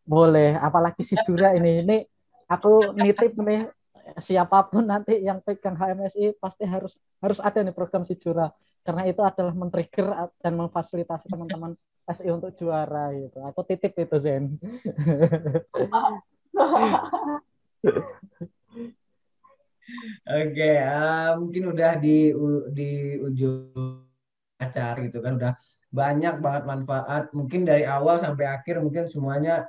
Boleh, 0.08 0.56
apalagi 0.56 1.04
si 1.04 1.14
Jura 1.22 1.54
ini. 1.54 1.84
Ini 1.84 1.96
aku 2.48 2.96
nitip 2.96 3.36
nih 3.38 3.68
siapa 4.16 4.64
pun 4.72 4.88
nanti 4.88 5.20
yang 5.20 5.44
pegang 5.44 5.76
HMSI 5.76 6.40
pasti 6.40 6.64
harus 6.64 6.96
harus 7.20 7.38
ada 7.44 7.60
nih 7.60 7.76
program 7.76 8.08
si 8.08 8.16
Jura 8.16 8.48
karena 8.80 9.04
itu 9.04 9.20
adalah 9.20 9.52
men-trigger 9.52 10.32
dan 10.40 10.56
memfasilitasi 10.56 11.28
teman-teman 11.28 11.76
SI 12.08 12.32
untuk 12.32 12.56
juara 12.56 13.12
gitu. 13.12 13.36
Aku 13.44 13.60
titip 13.68 13.92
itu 14.00 14.16
Zen. 14.16 14.56
Oke, 20.28 20.52
okay, 20.52 20.76
uh, 20.84 21.36
mungkin 21.36 21.72
udah 21.72 22.00
di 22.00 22.32
di 22.72 23.16
ujung 23.20 24.04
acara 24.56 25.04
gitu 25.04 25.20
kan 25.20 25.36
udah 25.36 25.52
banyak 25.92 26.40
banget 26.44 26.62
manfaat. 26.68 27.32
Mungkin 27.32 27.64
dari 27.64 27.84
awal 27.88 28.20
sampai 28.20 28.44
akhir 28.48 28.80
mungkin 28.84 29.08
semuanya 29.08 29.64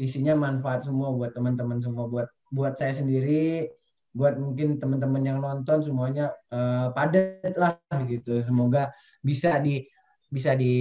isinya 0.00 0.34
manfaat 0.34 0.88
semua 0.88 1.14
buat 1.14 1.36
teman-teman 1.36 1.78
semua 1.78 2.08
buat 2.10 2.28
buat 2.52 2.74
saya 2.76 2.96
sendiri, 2.98 3.70
buat 4.12 4.36
mungkin 4.36 4.82
teman-teman 4.82 5.22
yang 5.22 5.38
nonton 5.40 5.84
semuanya 5.86 6.34
uh, 6.50 6.90
padat 6.92 7.54
lah 7.54 7.78
gitu. 8.10 8.42
Semoga 8.42 8.90
bisa 9.22 9.56
di 9.62 9.86
bisa 10.32 10.56
di 10.56 10.74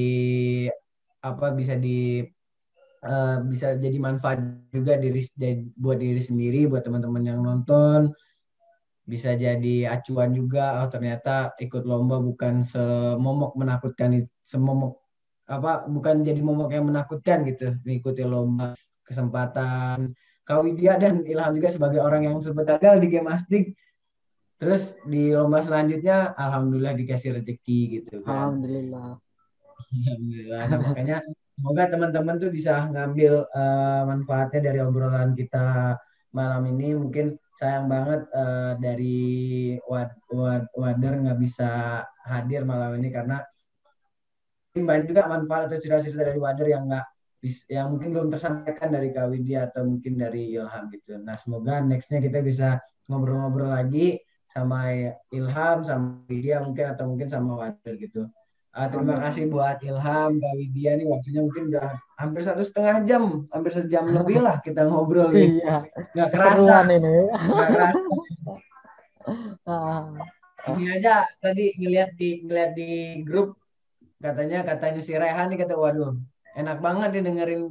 apa 1.21 1.53
bisa 1.53 1.77
di 1.77 2.23
uh, 3.05 3.37
bisa 3.45 3.77
jadi 3.77 3.97
manfaat 4.01 4.41
juga 4.73 4.97
diri 4.97 5.21
buat 5.77 6.01
diri 6.01 6.21
sendiri 6.23 6.65
buat 6.65 6.81
teman-teman 6.87 7.23
yang 7.27 7.39
nonton 7.43 8.09
bisa 9.05 9.35
jadi 9.35 9.91
acuan 9.91 10.31
juga 10.31 10.81
oh 10.81 10.87
ternyata 10.87 11.51
ikut 11.59 11.83
lomba 11.83 12.21
bukan 12.21 12.63
semomok 12.63 13.57
menakutkan 13.59 14.23
semomok 14.45 15.01
apa 15.49 15.85
bukan 15.89 16.23
jadi 16.23 16.39
momok 16.39 16.71
yang 16.71 16.87
menakutkan 16.87 17.43
gitu 17.49 17.75
mengikuti 17.83 18.23
lomba 18.23 18.77
kesempatan 19.03 20.15
Kawidia 20.41 20.97
dan 20.97 21.21
Ilham 21.23 21.53
juga 21.53 21.69
sebagai 21.69 22.01
orang 22.01 22.27
yang 22.27 22.35
sempat 22.41 22.77
gagal 22.77 23.03
di 23.03 23.07
game 23.07 23.29
astik 23.29 23.65
terus 24.61 24.95
di 25.05 25.33
lomba 25.33 25.65
selanjutnya 25.65 26.37
alhamdulillah 26.37 26.93
dikasih 26.93 27.41
rezeki 27.41 27.79
gitu 27.99 28.21
kan. 28.23 28.29
alhamdulillah 28.29 29.19
Alhamdulillah. 29.91 30.61
Nah, 30.71 30.79
makanya 30.79 31.17
semoga 31.57 31.83
teman-teman 31.91 32.35
tuh 32.39 32.51
bisa 32.53 32.87
ngambil 32.89 33.33
uh, 33.51 34.01
manfaatnya 34.07 34.71
dari 34.71 34.79
obrolan 34.79 35.35
kita 35.35 35.97
malam 36.31 36.63
ini. 36.71 36.95
Mungkin 36.95 37.35
sayang 37.59 37.91
banget 37.91 38.21
uh, 38.31 38.73
dari 38.79 39.75
Wad, 39.85 40.11
Wad, 40.31 40.65
Wader 40.73 41.13
nggak 41.27 41.39
bisa 41.41 42.01
hadir 42.25 42.63
malam 42.63 42.97
ini 42.97 43.11
karena 43.11 43.43
banyak 44.79 45.11
juga 45.11 45.27
manfaat 45.27 45.67
atau 45.67 45.83
cerita-cerita 45.83 46.23
dari 46.23 46.39
Wader 46.39 46.67
yang 46.71 46.87
nggak 46.87 47.05
yang 47.67 47.97
mungkin 47.97 48.13
belum 48.13 48.29
tersampaikan 48.29 48.93
dari 48.93 49.09
Kak 49.11 49.33
Widya 49.33 49.73
atau 49.73 49.83
mungkin 49.83 50.13
dari 50.15 50.53
Ilham 50.53 50.93
gitu. 50.93 51.17
Nah 51.19 51.35
semoga 51.41 51.81
nextnya 51.81 52.21
kita 52.21 52.39
bisa 52.45 52.77
ngobrol-ngobrol 53.09 53.73
lagi 53.73 54.21
sama 54.47 54.93
Ilham, 55.33 55.83
sama 55.83 56.21
Widya 56.29 56.61
mungkin 56.61 56.85
atau 56.93 57.09
mungkin 57.09 57.27
sama 57.27 57.57
Wader 57.57 57.97
gitu. 57.97 58.29
Uh, 58.71 58.87
terima 58.87 59.19
kasih 59.19 59.51
buat 59.51 59.83
Ilham, 59.83 60.39
Kak 60.39 60.53
Widya 60.55 60.91
nih 60.95 61.07
waktunya 61.09 61.41
mungkin 61.43 61.75
udah 61.75 61.91
hampir 62.15 62.41
satu 62.45 62.63
setengah 62.63 63.03
jam, 63.03 63.23
hampir 63.51 63.71
sejam 63.75 64.07
lebih 64.07 64.39
lah 64.39 64.63
kita 64.63 64.87
ngobrol 64.87 65.33
nih. 65.33 65.59
Iya. 65.59 65.75
Gak 66.15 66.29
kerasa. 66.31 66.87
ini. 66.87 67.15
Gak 67.35 67.67
kerasa. 67.67 67.99
Ini 70.61 70.93
aja 70.93 71.25
tadi 71.41 71.73
ngeliat 71.73 72.13
di 72.21 72.45
ngeliat 72.45 72.71
di 72.77 73.17
grup 73.25 73.57
katanya 74.21 74.57
katanya 74.63 75.01
si 75.01 75.11
Rehan 75.17 75.49
nih 75.49 75.59
kata 75.65 75.75
waduh 75.75 76.13
enak 76.55 76.77
banget 76.79 77.09
nih 77.17 77.23
dengerin 77.27 77.61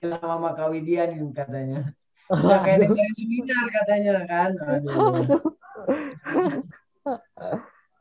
Ilham 0.00 0.20
sama 0.24 0.66
Widya 0.72 1.12
nih 1.12 1.18
katanya. 1.36 1.92
Udah 2.30 2.58
kayak 2.64 2.78
dengerin 2.88 3.14
seminar 3.14 3.64
katanya 3.70 4.14
kan. 4.26 4.50
Aduh 4.58 5.40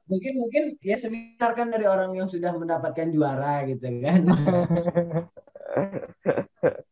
mungkin 0.10 0.34
mungkin 0.42 0.64
ya 0.82 0.98
seminar 0.98 1.54
kan 1.54 1.70
dari 1.70 1.86
orang 1.86 2.18
yang 2.18 2.26
sudah 2.26 2.50
mendapatkan 2.58 3.14
juara 3.14 3.64
gitu 3.70 3.86
kan. 4.02 4.26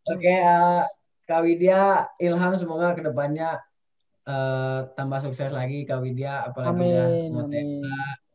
Oke, 0.08 0.22
okay, 0.24 0.38
uh, 0.46 0.86
Kak 1.26 1.42
Widya, 1.44 2.08
Ilham 2.22 2.54
semoga 2.56 2.94
ke 2.94 3.02
depannya 3.04 3.60
uh, 4.30 4.88
tambah 4.94 5.26
sukses 5.26 5.50
lagi 5.50 5.84
Kak 5.84 6.00
Widya, 6.00 6.46
apalagi 6.48 6.78
amin, 6.78 7.34
udah 7.34 7.50
mau. 7.50 8.27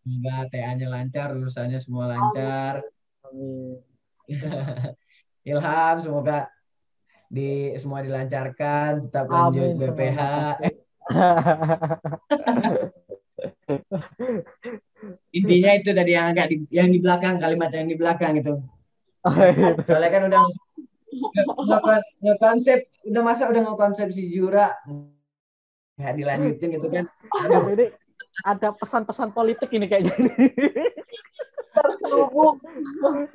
Semoga 0.00 0.48
TA-nya 0.48 0.88
lancar, 0.88 1.36
urusannya 1.36 1.76
semua 1.76 2.08
lancar. 2.08 2.80
Amin. 3.28 3.84
Ilham, 5.50 5.96
semoga 6.00 6.48
di 7.30 7.78
semua 7.78 8.02
dilancarkan, 8.02 9.06
tetap 9.06 9.30
lanjut 9.30 9.76
amin, 9.76 9.78
BPH. 9.78 10.20
Intinya 15.30 15.70
itu 15.78 15.90
tadi 15.94 16.12
yang 16.12 16.34
agak 16.34 16.46
di, 16.50 16.56
yang 16.74 16.88
di 16.90 16.98
belakang 17.00 17.40
kalimat 17.40 17.70
yang 17.72 17.88
di 17.88 17.96
belakang 17.96 18.36
itu. 18.36 18.60
Oh, 19.24 19.32
iya. 19.46 19.76
Soalnya 19.84 20.10
kan 20.10 20.22
udah 20.32 20.42
nggak 22.20 22.38
konsep 22.40 22.88
udah 23.04 23.22
masa 23.24 23.50
udah 23.50 23.60
nggak 23.66 23.80
konsep 23.80 24.08
si 24.14 24.30
Jura 24.30 24.72
nggak 26.00 26.14
dilanjutin 26.16 26.68
gitu 26.76 26.88
kan. 26.88 27.04
Aduh. 27.44 27.92
Ada 28.46 28.72
pesan-pesan 28.76 29.34
politik 29.34 29.70
ini 29.74 29.86
kayaknya. 29.90 30.14
terselubung 31.70 32.58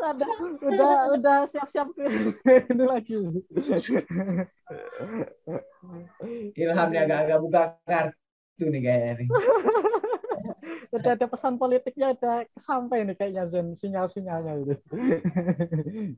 ada 0.03 0.27
udah 0.59 0.93
udah 1.15 1.37
siap-siap 1.47 1.87
ini 1.95 2.83
lagi 2.83 3.15
Ilham 6.55 6.87
nih 6.91 6.99
agak-agak 7.07 7.39
buka 7.39 7.61
kartu 7.87 8.65
nih 8.67 8.81
kayaknya 8.83 9.11
nih 9.23 9.27
udah 10.95 11.11
ada 11.11 11.27
pesan 11.27 11.59
politiknya 11.59 12.15
udah 12.15 12.47
sampai 12.55 13.03
nih 13.03 13.15
kayaknya 13.19 13.43
Zen 13.51 13.75
sinyal-sinyalnya 13.75 14.63
itu. 14.63 14.75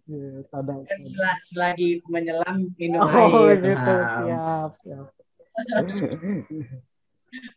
ya, 0.06 0.46
tanda. 0.54 0.86
Sel 0.86 1.26
selagi 1.50 2.06
menyelam 2.06 2.70
minum 2.78 3.02
oh, 3.02 3.10
air. 3.10 3.34
Oh 3.34 3.50
gitu, 3.58 3.94
siap, 4.22 4.72
siap. 4.86 5.08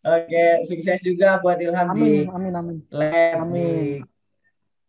Oke, 0.03 0.45
sukses 0.67 0.99
juga 1.01 1.39
buat 1.39 1.59
Ilham 1.63 1.95
amin, 1.95 2.03
di 2.03 2.13
amin, 2.27 2.53
amin. 2.57 2.77
lab 2.91 3.47
amin. 3.47 3.55
di 3.55 3.71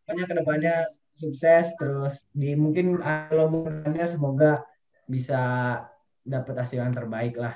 pokoknya 0.03 0.23
ke 0.25 0.35
depannya 0.35 0.75
sukses 1.15 1.71
terus 1.77 2.25
di 2.33 2.57
mungkin 2.57 2.97
lombanya 3.29 4.09
semoga 4.09 4.65
bisa 5.05 5.41
dapat 6.25 6.65
hasil 6.65 6.81
yang 6.81 6.95
terbaik 6.95 7.37
lah. 7.37 7.53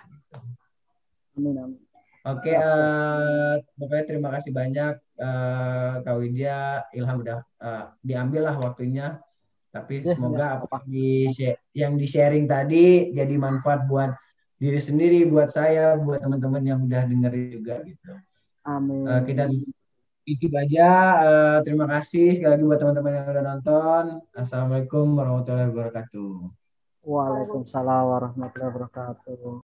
Amin, 1.36 1.58
amin. 1.58 1.80
Oke, 2.26 2.50
okay, 2.50 2.56
uh, 2.58 3.62
pokoknya 3.78 4.06
terima 4.10 4.30
kasih 4.34 4.50
banyak 4.50 4.98
uh, 5.22 6.02
Kak 6.02 6.18
Widya, 6.18 6.82
Ilham 6.98 7.22
udah 7.22 7.46
uh, 7.62 7.94
diambil 8.02 8.50
lah 8.50 8.58
waktunya 8.58 9.22
Tapi 9.70 10.02
Ya, 10.02 10.16
semoga 10.16 10.40
ya, 10.40 10.64
apa 10.64 10.78
di 10.88 11.28
yang 11.76 12.00
di 12.00 12.08
sharing 12.08 12.48
tadi 12.48 13.12
jadi 13.12 13.36
manfaat 13.36 13.86
buat 13.92 14.16
diri 14.56 14.80
sendiri, 14.80 15.28
buat 15.28 15.52
saya, 15.52 16.00
buat 16.00 16.24
teman-teman 16.24 16.64
yang 16.64 16.80
udah 16.88 17.04
dengerin 17.06 17.48
juga 17.52 17.84
gitu. 17.84 18.12
Amin. 18.66 19.06
Uh, 19.06 19.22
kita 19.28 19.52
itu 20.26 20.50
aja. 20.58 20.90
Uh, 21.22 21.58
terima 21.62 21.86
kasih 21.86 22.34
sekali 22.34 22.58
lagi 22.58 22.66
buat 22.66 22.80
teman-teman 22.82 23.12
yang 23.14 23.28
udah 23.30 23.46
nonton. 23.46 24.04
Assalamualaikum 24.34 25.14
warahmatullahi 25.14 25.70
wabarakatuh. 25.70 26.34
Waalaikumsalam 27.06 28.04
warahmatullahi 28.10 28.70
wabarakatuh. 28.74 29.62